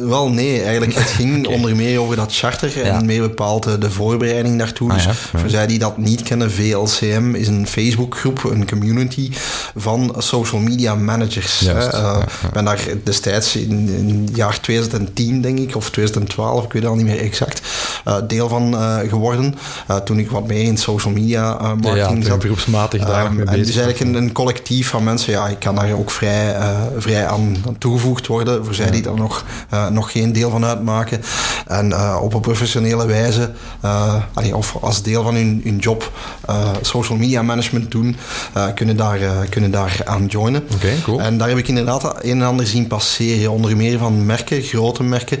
[0.07, 0.93] Wel, nee, eigenlijk.
[0.93, 2.83] Het ging onder meer over dat charter Ja.
[2.83, 4.91] en meer bepaald eh, de voorbereiding daartoe.
[4.91, 9.31] Ah, dus voor zij die dat niet kennen, VLCM is een Facebookgroep, een community
[9.75, 11.65] van social media managers.
[11.65, 12.17] Eh.
[12.43, 16.81] Ik ben daar destijds in, in het jaar 2010, denk ik, of 2012, ik weet
[16.81, 17.61] het al niet meer exact,
[18.05, 18.75] eh, deel van
[19.07, 19.55] geworden.
[20.03, 22.39] Toen ik wat meer in social media marketing ja, zat.
[22.39, 23.65] beroepsmatig daar mee en bezig.
[23.65, 26.55] dus eigenlijk een, een collectief van mensen, ja, ik kan daar ook vrij,
[26.97, 29.45] vrij aan, toegevoegd worden, voor zij die daar nog,
[29.91, 31.21] nog geen deel van uitmaken.
[31.67, 36.11] En op een professionele wijze, eh, allee, of als deel van hun, hun job,
[36.45, 38.15] eh, social media management doen,
[38.53, 39.19] eh, kunnen, daar,
[39.49, 40.63] kunnen daar aan joinen.
[40.73, 41.19] Oké, cool.
[41.21, 45.03] En daar heb ik inderdaad een en ander zien passeren, onder meer van merken, grote
[45.03, 45.39] merken,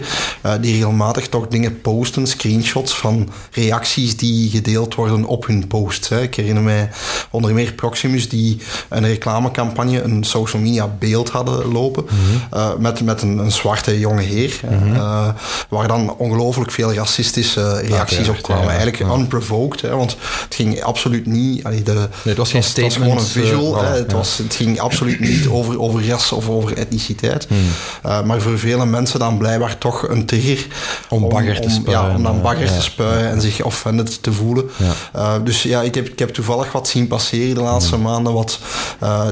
[0.61, 6.09] die regelmatig toch dingen posten, screenshots van reacties die gedeeld worden op hun posts.
[6.09, 6.21] Hè.
[6.21, 6.89] Ik herinner mij
[7.31, 8.57] onder meer Proximus die
[8.89, 12.05] een reclamecampagne, een social media beeld hadden lopen,
[12.51, 14.59] eh, met, met een, een zwarte jonge heer,
[14.93, 15.27] eh,
[15.69, 18.63] waar dan ongelooflijk veel racistische reacties terecht, op kwamen.
[18.63, 18.77] ja, ja.
[18.77, 21.63] Eigenlijk unprovoked, hè, want het ging absoluut niet...
[21.63, 23.83] allee, de, het was geen het was gewoon een statement, visual.
[23.83, 23.97] eh, hè.
[23.97, 27.47] het, was, het ging absoluut niet over, over ras of over etniciteit.
[27.47, 27.57] Hmm.
[28.05, 30.67] Uh, maar voor vele mensen dan blijkbaar toch een trigger
[31.09, 34.31] Om bagger te spuien, Ja, om dan eh, bagger te spuien en zich offended te
[34.33, 34.69] voelen.
[35.15, 38.03] Uh, dus ja, ik heb, ik heb toevallig wat zien passeren de laatste Hmm.
[38.03, 38.59] maanden, wat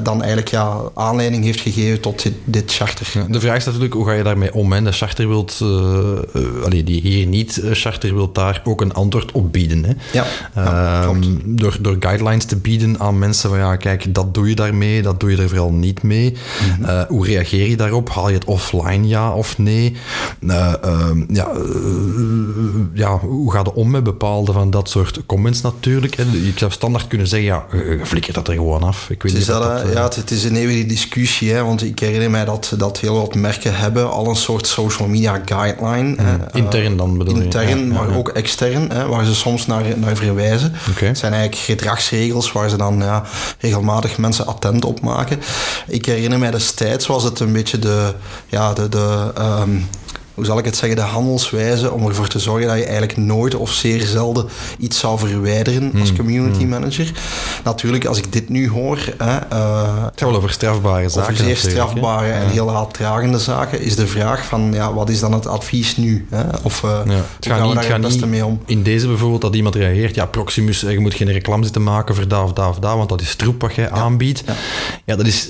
[0.02, 3.06] dan eigenlijk ja, aanleiding heeft gegeven tot dit, dit charter.
[3.28, 4.72] De vraag is natuurlijk, hoe ga je daarmee om?
[4.72, 4.82] Hè?
[4.82, 5.58] De charter wilt,
[6.64, 9.84] allee, die hier niet uh, charter wilt daar ook een antwoord op bieden.
[9.84, 9.92] Hè?
[10.12, 10.24] Ja,
[10.54, 14.54] ja um, door, door guidelines te bieden aan mensen van ja, kijk, dat doe je
[14.54, 16.30] daarmee, dat doe je er vooral niet mee.
[16.30, 17.04] Mm -hmm.
[17.08, 18.10] hoe reageer je daarop?
[18.10, 19.96] Haal je het offline, ja of nee?
[20.84, 21.48] Um, ja,
[22.94, 26.16] ja, hoe gaat het om met bepaalde van dat soort comments natuurlijk?
[26.16, 26.24] Hè?
[26.24, 27.66] Ik zou standaard kunnen zeggen, ja,
[28.04, 29.10] flikker dat er gewoon af.
[29.10, 31.82] Ik weet het, is niet dat, dat, ja, het is een eeuwige discussie, hè, want
[31.82, 36.16] ik herinner mij dat, dat heel wat merken hebben al een soort social media guideline.
[36.22, 40.16] Mm, intern dan bedoel intern, ja, maar ook extern, hè, waar ze soms naar, naar
[40.16, 40.74] verwijzen.
[40.90, 41.08] Okay.
[41.08, 43.22] Het zijn eigenlijk gedragsregels waar ze dan ja,
[43.58, 45.40] regelmatig mensen attent op maken.
[45.86, 48.14] Ik herinner mij destijds was het een beetje de,
[48.46, 49.88] ja, de, de um,
[50.38, 53.54] hoe zal ik het zeggen, de handelswijze om ervoor te zorgen dat je eigenlijk nooit
[53.54, 56.68] of zeer zelden iets zou verwijderen als community mm.
[56.68, 57.12] manager.
[57.64, 58.98] Natuurlijk, als ik dit nu hoor...
[59.18, 61.32] Hè, uh, het gaat wel over strafbare zaken.
[61.32, 62.50] Over zeer strafbare en ja.
[62.50, 66.26] heel haatdragende zaken is de vraag van, ja, wat is dan het advies nu?
[66.30, 66.42] Hè?
[66.62, 67.12] Of uh, ja.
[67.12, 68.60] het gaat niet, het gaat niet mee om?
[68.66, 72.28] in deze bijvoorbeeld dat iemand reageert, ja, Proximus, je moet geen reclame zitten maken voor
[72.28, 73.90] daar of daar of daar, want dat is troep wat jij ja.
[73.90, 74.42] aanbiedt.
[75.04, 75.16] Ja.
[75.16, 75.48] dat is,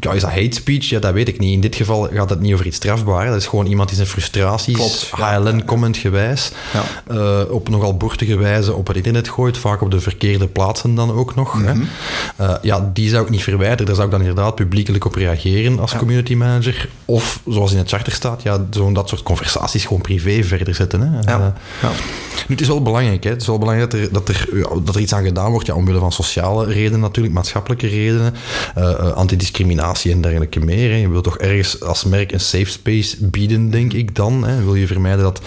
[0.00, 0.88] ja, is dat hate speech?
[0.88, 1.52] Ja, dat weet ik niet.
[1.52, 3.26] In dit geval gaat het niet over iets strafbaar.
[3.26, 5.10] Dat is gewoon iemand die zijn frustraties, Klopt.
[5.10, 7.14] HLN-comment gewijs, Ja.
[7.14, 11.12] eh, op nogal boertige wijze op het internet gooit, vaak op de verkeerde plaatsen dan
[11.12, 11.52] ook nog.
[11.52, 11.74] hè.
[11.74, 11.84] Mhm.
[12.36, 13.86] Eh, ja, die zou ik niet verwijderen.
[13.86, 16.88] Daar zou ik dan inderdaad publiekelijk op reageren als community manager.
[17.04, 21.00] Of, zoals in het charter staat, ja, zo'n dat soort conversaties gewoon privé verder zetten.
[21.00, 21.18] Hè.
[21.32, 21.38] Ja.
[21.38, 21.46] Eh,
[21.82, 21.88] Ja.
[22.48, 23.24] nu, het is wel belangrijk.
[23.24, 23.30] Hè.
[23.30, 25.66] Het is wel belangrijk dat er, dat, er, ja, dat er iets aan gedaan wordt.
[25.66, 28.34] Ja, omwille van sociale redenen natuurlijk, maatschappelijke redenen.
[28.74, 30.90] eh, antidiscriminatie en dergelijke meer.
[30.90, 30.96] Hè.
[30.96, 34.44] Je wilt toch ergens als merk een safe space bieden, denk ik dan.
[34.44, 34.64] Hè.
[34.64, 35.40] Wil je vermijden dat,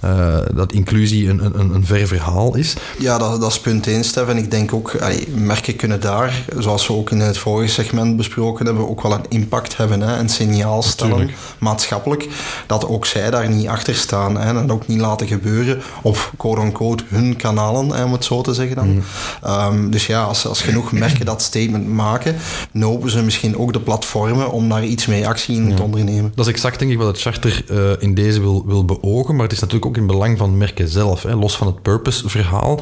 [0.00, 2.74] eh, dat inclusie een, een, een ver verhaal is.
[2.98, 4.28] Ja, dat, dat is punt 1, Stef.
[4.28, 8.16] En ik denk ook, allee, merken kunnen daar, zoals we ook in het vorige segment
[8.16, 10.00] besproken hebben, ook wel een impact hebben.
[10.00, 10.18] Hè?
[10.18, 11.38] Een signaal stellen, Natuurlijk.
[11.58, 12.28] maatschappelijk,
[12.66, 14.38] dat ook zij daar niet achter staan.
[14.38, 14.46] Hè?
[14.48, 18.54] En dat ook niet laten gebeuren op quote-unquote hun kanalen, hè, om het zo te
[18.54, 19.02] zeggen dan.
[19.42, 22.36] Ehm, dus ja, als, als genoeg merken dat statement maken,
[22.72, 26.32] nopen ze misschien ook de platformen om daar iets mee actie in te ondernemen.
[26.34, 29.44] Dat is exact denk ik wat het charter eh, in deze wil, wil beogen, maar
[29.44, 32.80] het is natuurlijk ook in belang van merken zelf, hè, los van het purpose-verhaal.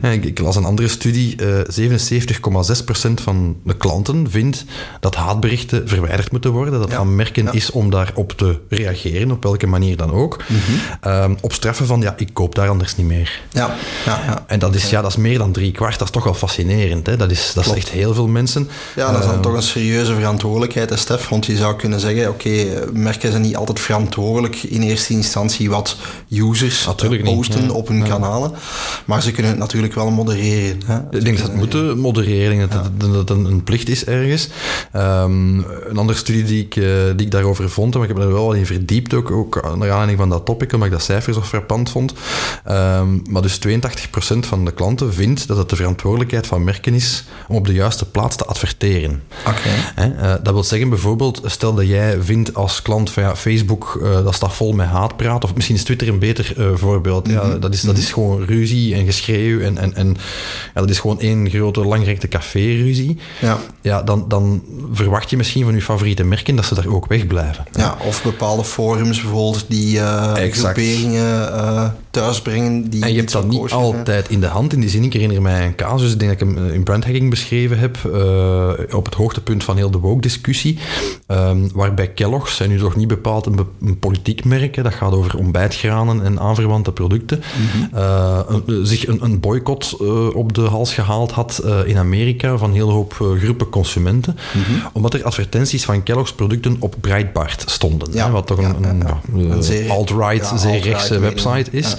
[0.00, 4.64] Eh, ik, ik las een andere studie, eh 77,6% van de klanten vindt
[5.00, 7.52] dat haatberichten verwijderd moeten worden, dat Ja, aan merken ja.
[7.52, 10.42] is om daarop te reageren, op welke manier dan ook.
[11.00, 13.40] Ehm, op straffen van, ja, ik koop daar anders niet meer.
[13.50, 13.74] Ja,
[14.06, 14.44] ja, ja.
[14.46, 17.06] En dat is, ja, dat is meer dan drie kwart, dat is toch wel fascinerend.
[17.06, 17.16] Hè?
[17.16, 18.68] Dat, is, dat is echt heel veel mensen.
[18.96, 21.28] Ja, dat is dan Eh, toch een serieuze verantwoordelijkheid, hè, Stef.
[21.28, 25.70] Want je zou kunnen zeggen, oké, eh, merken zijn niet altijd verantwoordelijk in eerste instantie
[25.70, 25.96] wat
[26.30, 28.52] users Natuurlijk eh, niet, posten op hun kanalen.
[29.04, 30.80] Maar ze kunnen het natuurlijk wel modereren.
[30.86, 30.98] Hè.
[31.18, 34.48] Ik denk dat het moeten modereren, dat het, dat een, een plicht is ergens.
[34.92, 36.84] Ehm, een andere studie die ik, eh,
[37.16, 39.90] die ik daarover vond, maar ik heb er wel wat in verdiept, ook, ook naar
[39.90, 42.12] aanleiding van dat topic, omdat ik dat cijfer zo frappant vond.
[42.64, 47.24] Ehm, maar dus 82% van de klanten vindt dat het de verantwoordelijkheid van merken is
[47.48, 49.22] om op de juiste plaats te adverteren.
[49.46, 49.68] Oké.
[49.94, 54.24] Eh, dat wil zeggen bijvoorbeeld, stel dat jij vindt als klant van ja, Facebook, eh,
[54.24, 57.28] dat staat vol met haatpraat, of misschien is Twitter een beter eh, voorbeeld.
[57.28, 60.08] Ja, dat, is, dat is gewoon ruzie en geschreeuw en, en, en
[60.74, 63.18] ja, dat is gewoon één grote langgerekte café-ruzie.
[63.40, 63.58] Ja.
[63.82, 64.62] Ja, dan, dan
[64.92, 67.64] verwacht je misschien van je favoriete merken dat ze daar ook wegblijven.
[67.72, 70.78] Ja, of bepaalde forums bijvoorbeeld die Exact.
[70.78, 72.90] groeperingen eh, thuisbrengen.
[72.90, 73.80] Die En je hebt dat niet zijn.
[73.80, 74.72] altijd in de hand.
[74.72, 76.82] In die zin, ik herinner mij een casus, ik denk dat ik hem eh, in
[76.82, 80.78] brandhacking beschreven heb, eh, op het hoogtepunt van heel de woke-discussie,
[81.26, 85.12] ehm, waarbij Kellogg's, zijn nu toch niet bepaald een, een politiek merk, hè, dat gaat
[85.12, 87.42] over ontbijtgranen en aanverwante producten,
[87.92, 92.56] eh, een- zich een, een boycott eh, op de hals gehaald had eh, in Amerika
[92.56, 94.36] van een hele hoop eh, groepen consumenten,
[94.92, 98.08] omdat er advertenties van Kellogg's producten op Breitbart stonden.
[98.12, 99.02] Ja, hè, wat toch ja, een, een,
[99.82, 101.96] ja, alt-right, zeer rechtse website is.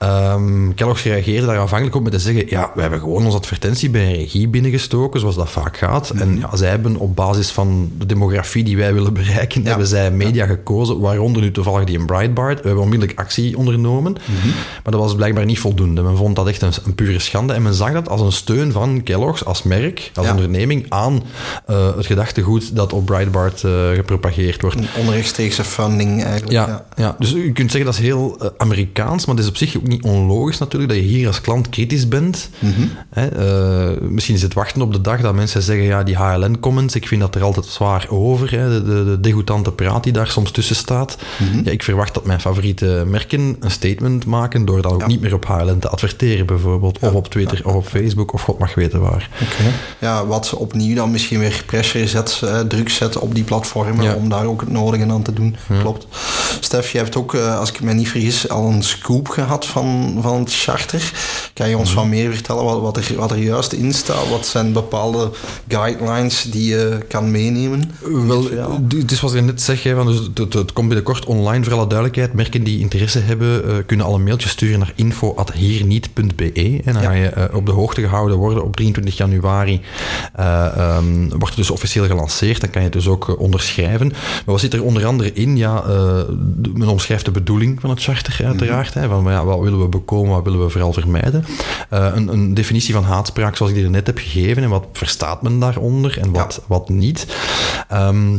[0.00, 3.90] Ehm Kellogg's reageerde daar aanvankelijk op met te zeggen, ja, we hebben gewoon onze advertentie
[3.90, 6.10] bij een regie binnengestoken, zoals dat vaak gaat.
[6.10, 6.38] En Mhm.
[6.40, 10.46] ja, zij hebben op basis van de demografie die wij willen bereiken, hebben zij media
[10.46, 12.60] gekozen, waaronder nu toevallig die in Breitbart.
[12.60, 14.46] We hebben onmiddellijk actie ondernomen, Mhm.
[14.82, 16.02] maar dat was blijkbaar niet voldoende.
[16.02, 18.72] Men vond dat echt een, een pure schande en men zag dat als een steun
[18.72, 20.32] van Kellogg's als merk, als Ja.
[20.32, 21.22] onderneming, aan
[21.66, 24.76] eh, het gedachtegoed dat op Breitbart eh, gepropageerd wordt.
[24.76, 26.52] Een onrechtstreekse funding eigenlijk.
[26.52, 27.16] Ja, ja.
[27.18, 29.88] dus je kunt zeggen dat is heel eh, Amerikaans, maar het is op zich ook
[29.90, 32.50] niet onlogisch natuurlijk dat je hier als klant kritisch bent.
[33.10, 36.94] Hè, eh, misschien is het wachten op de dag dat mensen zeggen, ja, die HLN-comments,
[36.94, 40.28] ik vind dat er altijd zwaar over, hè, de, de, de degoutante praat die daar
[40.28, 41.16] soms tussen staat.
[41.64, 45.34] Ja, ik verwacht dat mijn favoriete merken een statement maken door dan ook niet meer
[45.34, 49.00] op HLN te adverteren bijvoorbeeld, of op Twitter, of op Facebook, of god mag weten
[49.00, 49.28] waar.
[49.98, 54.28] Ja, wat opnieuw dan misschien weer pressure zet, eh, druk zet op die platformen om
[54.28, 55.56] daar ook het nodige aan te doen.
[55.80, 56.06] Klopt.
[56.60, 59.79] Stef, je hebt ook, eh, als ik me niet vergis, al een scoop gehad van,
[60.20, 61.12] van het charter.
[61.54, 64.28] Kan je ons wat meer vertellen wat, wat, er, wat er juist in staat?
[64.30, 65.30] Wat zijn bepaalde
[65.68, 67.90] guidelines die je kan meenemen?
[68.26, 68.48] Wel,
[68.88, 71.86] het is wat ik net zeg, hè, van, dus het, komt binnenkort online voor alle
[71.86, 72.32] duidelijkheid.
[72.32, 76.80] Merken die interesse hebben, eh, kunnen al een mailtje sturen naar info.hierniet.be.
[76.84, 77.08] En dan Ja.
[77.08, 78.64] ga je eh, op de hoogte gehouden worden.
[78.64, 79.80] Op 23 januari
[80.34, 82.60] eh, ehm, wordt het dus officieel gelanceerd.
[82.60, 84.08] Dan kan je het dus ook onderschrijven.
[84.08, 85.56] Maar wat zit er onder andere in?
[85.56, 85.84] Ja,
[86.74, 88.94] men omschrijft de bedoeling van het charter uiteraard.
[88.94, 91.44] hè, van, maar ja, wat willen we bekomen, wat willen we vooral vermijden?
[91.88, 94.62] Eh, een, een definitie van haatspraak zoals ik die er net heb gegeven.
[94.62, 97.26] En wat verstaat men daaronder en wat, wat niet?
[97.88, 98.38] Ehm,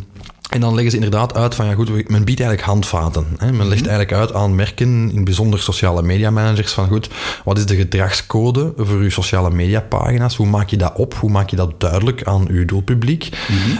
[0.51, 3.25] en dan leggen ze inderdaad uit van, ja goed, men biedt eigenlijk handvaten.
[3.37, 3.51] Hè.
[3.51, 7.09] Men legt eigenlijk uit aan merken, in bijzonder sociale media managers, van goed,
[7.43, 10.35] wat is de gedragscode voor uw sociale mediapagina's?
[10.35, 11.13] Hoe maak je dat op?
[11.13, 13.29] Hoe maak je dat duidelijk aan uw doelpubliek?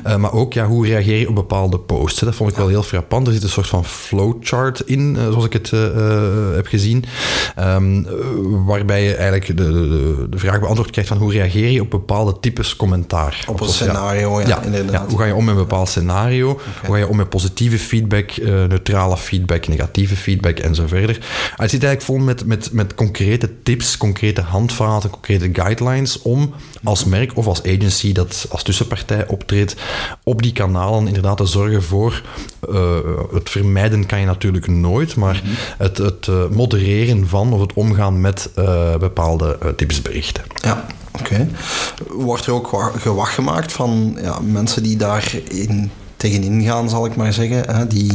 [0.03, 2.19] Eh, maar ook, ja, hoe reageer je op bepaalde posts?
[2.19, 2.25] Hè.
[2.25, 3.27] Dat vond ik wel heel frappant.
[3.27, 5.79] Er zit een soort van flowchart in, eh, zoals ik het eh,
[6.55, 7.05] heb gezien,
[7.55, 8.13] Ehm, eh,
[8.65, 12.39] waarbij je eigenlijk de, de, de vraag beantwoord krijgt van hoe reageer je op bepaalde
[12.39, 13.43] types commentaar?
[13.47, 14.91] Op een scenario, ja, ja, inderdaad.
[14.91, 16.59] ja, hoe ga je om met een bepaald scenario?
[16.63, 21.15] Hoe ga je om met positieve feedback, uh, neutrale feedback, negatieve feedback en zo verder.
[21.55, 26.53] Het zit eigenlijk vol met, met, met concrete tips, concrete handvaten, concrete guidelines om
[26.83, 29.75] als merk of als agency dat als tussenpartij optreedt,
[30.23, 32.21] op die kanalen inderdaad te zorgen voor
[32.69, 32.97] uh,
[33.33, 35.53] het vermijden kan je natuurlijk nooit, maar mhm.
[35.77, 38.49] het, het uh, modereren van of het omgaan met
[38.99, 40.43] bepaalde tipsberichten.
[40.55, 40.85] Ja.
[41.19, 41.47] Oké.
[42.07, 45.91] Wordt er ook gewacht gemaakt van ja, mensen die daarin
[46.21, 47.89] tegenin gaan, zal ik maar zeggen.
[47.89, 48.11] Die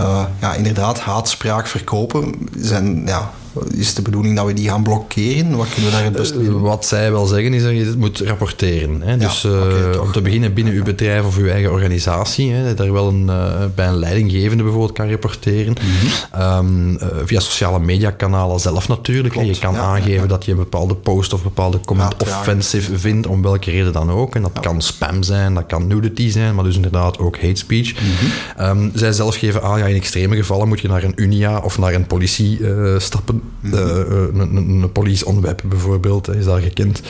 [0.00, 2.34] uh, ja, inderdaad haatspraak verkopen.
[2.58, 3.30] Zijn, ja,
[3.70, 5.56] is de bedoeling dat we die gaan blokkeren?
[5.56, 7.98] Wat kunnen we daar het beste uh, Wat zij wel zeggen is dat je het
[7.98, 9.02] moet rapporteren.
[9.02, 9.16] Hè?
[9.16, 12.92] dus okay, om te beginnen binnen uw bedrijf of uw eigen organisatie, hè, dat er
[12.92, 15.76] wel een, uh, bij een leidinggevende bijvoorbeeld kan rapporteren.
[15.80, 15.88] Mm
[16.32, 16.42] -hmm.
[16.42, 19.34] um, via sociale mediakanalen zelf natuurlijk.
[19.34, 20.26] Klopt, je kan ja, aangeven ja.
[20.26, 24.34] dat je een bepaalde post of bepaalde comment offensive vindt, om welke reden dan ook.
[24.34, 27.92] En dat kan spam zijn, dat kan nudity zijn, maar dus inderdaad ook hate speech.
[27.92, 28.08] Mm
[28.56, 28.82] -hmm.
[28.82, 31.78] um, zij zelf geven aan, ja, in extreme gevallen moet je naar een Unia of
[31.78, 32.60] naar een politie
[32.98, 33.39] stappen Mhm.
[33.62, 37.00] Een, een, een police on web bijvoorbeeld is daar gekend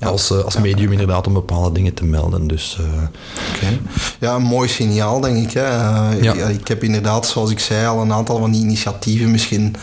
[0.00, 2.46] als, uh, als medium inderdaad om bepaalde dingen te melden.
[2.46, 2.78] Dus,
[3.56, 3.80] okay.
[4.20, 5.52] Ja, een mooi signaal denk ik.
[5.52, 5.66] Hè.
[6.20, 6.34] Ja.
[6.34, 9.76] Ik heb inderdaad, zoals ik zei, al een aantal van die initiatieven misschien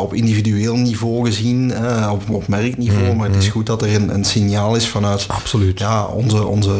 [0.00, 1.72] op individueel niveau gezien,
[2.10, 3.10] op, op merkniveau.
[3.10, 5.78] Mm, maar het is goed dat er een, een signaal is vanuit Absoluut.
[5.78, 6.74] Ja, onze, onze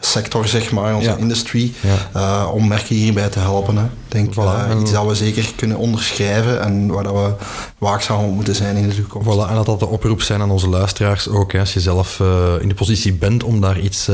[0.00, 1.74] sector, zeg maar, onze industrie,
[2.12, 2.20] ja.
[2.44, 3.76] uh, om merken hierbij te helpen.
[3.76, 3.84] Hè.
[4.08, 4.70] Denk, voilà.
[4.70, 7.32] uh, iets dat we zeker kunnen onderschrijven en waar dat we
[7.78, 9.28] waakzaam op moeten zijn in de toekomst.
[9.28, 11.52] Voilà, en dat dat de oproep zijn aan onze luisteraars ook.
[11.52, 14.10] Hè, als je zelf uh, in de positie bent om daar iets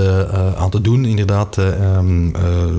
[0.56, 2.36] aan te doen, inderdaad, um,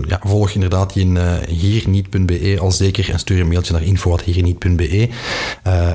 [0.07, 5.09] ja, volg inderdaad die hierniet.be al zeker en stuur een mailtje naar info.hierniet.be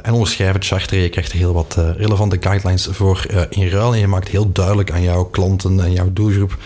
[0.02, 0.98] en onderschrijf het charter.
[0.98, 4.92] Je krijgt er heel wat relevante guidelines voor in ruil en je maakt heel duidelijk
[4.92, 6.56] aan jouw klanten en jouw doelgroep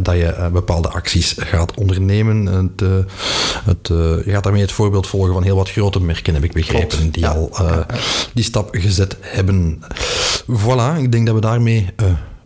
[0.00, 2.46] dat je bepaalde acties gaat ondernemen.
[2.46, 2.82] Het,
[3.64, 3.88] het,
[4.24, 7.14] je gaat daarmee het voorbeeld volgen van heel wat grote merken, heb ik begrepen, Klopt.
[7.14, 7.30] die ja.
[7.30, 7.50] al
[8.34, 9.82] die stap gezet hebben.
[10.50, 11.86] Voilà, ik denk dat we daarmee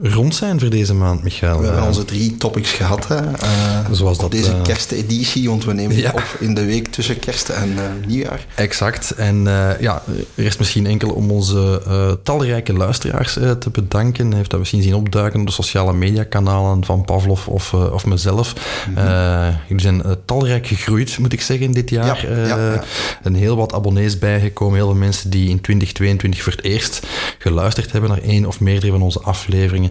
[0.00, 1.58] rond zijn voor deze maand, Michael.
[1.58, 3.08] We hebben onze drie topics gehad.
[3.08, 3.16] Hè.
[3.16, 6.10] Uh, Zoals dat, deze uh, kersteditie, want we nemen ja.
[6.10, 8.46] op in de week tussen kerst en uh, nieuwjaar.
[8.54, 9.10] Exact.
[9.10, 9.42] En
[9.80, 10.02] ja,
[10.34, 14.32] er is misschien enkel om onze talrijke luisteraars te bedanken.
[14.32, 18.54] Heeft dat misschien zien opduiken op de sociale mediakanalen van Pavlov of, of mezelf.
[18.88, 19.56] Mm -hmm.
[19.66, 22.26] jullie zijn talrijk gegroeid, moet ik zeggen, dit jaar.
[22.30, 22.84] Ja, ja, ja.
[23.22, 24.76] En heel wat abonnees bijgekomen.
[24.76, 27.06] Heel veel mensen die in 2022 voor het eerst
[27.38, 29.87] geluisterd hebben naar één of meerdere van onze afleveringen.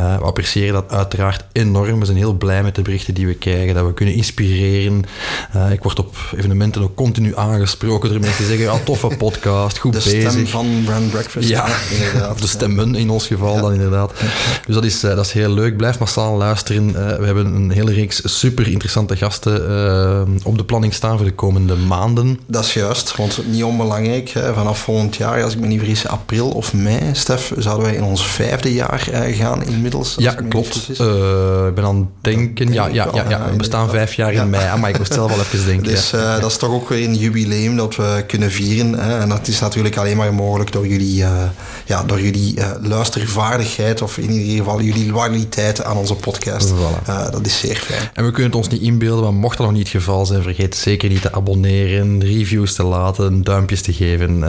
[0.00, 1.98] Uh, we appreciëren dat uiteraard enorm.
[1.98, 5.04] We zijn heel blij met de berichten die we krijgen, dat we kunnen inspireren.
[5.56, 9.78] Uh, ik word op evenementen ook continu aangesproken door mensen die zeggen, ja, toffe podcast,
[9.78, 10.22] goed bezig.
[10.24, 11.48] De stem van Brand Breakfast.
[11.48, 12.40] Ja, inderdaad.
[12.42, 13.60] de stemmen in ons geval ja.
[13.60, 14.12] dan inderdaad.
[14.66, 15.76] Dus dat is, uh, dat is heel leuk.
[15.76, 16.92] Blijf massaal luisteren.
[16.92, 19.58] we hebben een hele reeks super interessante gasten
[20.44, 22.40] op de planning staan voor de komende maanden.
[22.46, 24.28] Dat is juist, want niet onbelangrijk.
[24.28, 27.94] Hè, vanaf volgend jaar, als ik me niet vergis, april of mei, Stef, zouden wij
[27.94, 29.08] in ons vijfde jaar
[29.40, 30.14] gaan inmiddels.
[30.16, 30.88] Ja, klopt.
[31.00, 32.72] Uh, ik ben aan het denken.
[32.72, 35.40] Ja, ja, ja, ja, we bestaan vijf jaar in mei, maar ik moest zelf wel
[35.40, 35.88] even denken.
[36.00, 38.94] Dus uh, dat is toch ook weer een jubileum dat we kunnen vieren.
[38.98, 39.18] Hè?
[39.18, 41.42] En dat is natuurlijk alleen maar mogelijk door jullie, uh,
[41.84, 46.72] ja, door jullie luistervaardigheid of in ieder geval jullie loyaliteit aan onze podcast.
[46.72, 47.30] Voilà.
[47.30, 48.10] dat is zeer fijn.
[48.14, 50.42] En we kunnen het ons niet inbeelden, maar mocht dat nog niet het geval zijn,
[50.42, 54.40] vergeet zeker niet te abonneren, reviews te laten, duimpjes te geven.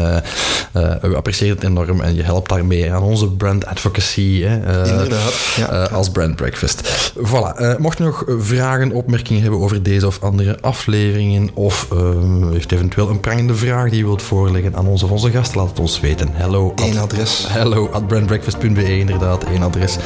[1.02, 4.42] we appreciëren het enorm en je helpt daarmee aan onze brand advocacy.
[4.42, 4.81] Hè?
[4.88, 5.34] Inderdaad.
[5.56, 5.88] Ja.
[5.90, 7.12] Uh, als brand breakfast.
[7.18, 7.62] Voilà.
[7.62, 12.72] Uh, mocht je nog vragen, opmerkingen hebben over deze of andere afleveringen, of uh, heeft
[12.72, 15.80] eventueel een prangende vraag die je wilt voorleggen aan onze of onze gasten, laat het
[15.80, 16.30] ons weten.
[16.32, 16.74] Hello.
[16.76, 17.46] Eén adres.
[17.48, 19.98] Hello at brandbreakfast.be, inderdaad, één adres.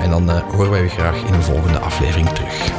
[0.00, 2.70] En dan horen wij je graag in een volgende aflevering terug.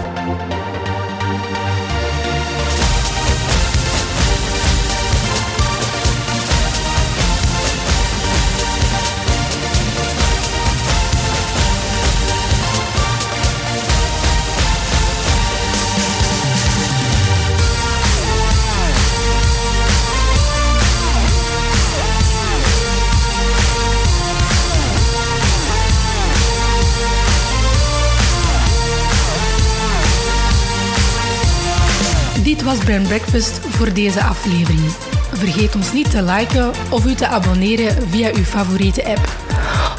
[32.68, 34.92] Was Brand Breakfast voor deze aflevering.
[35.32, 39.36] Vergeet ons niet te liken of u te abonneren via uw favoriete app.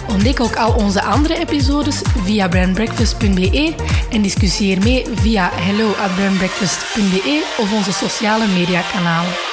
[0.08, 3.74] Ontdek ook al onze andere episodes via brandbreakfast.be
[4.10, 9.47] en discussieer mee via hello@brandbreakfast.be of onze sociale mediakanalen.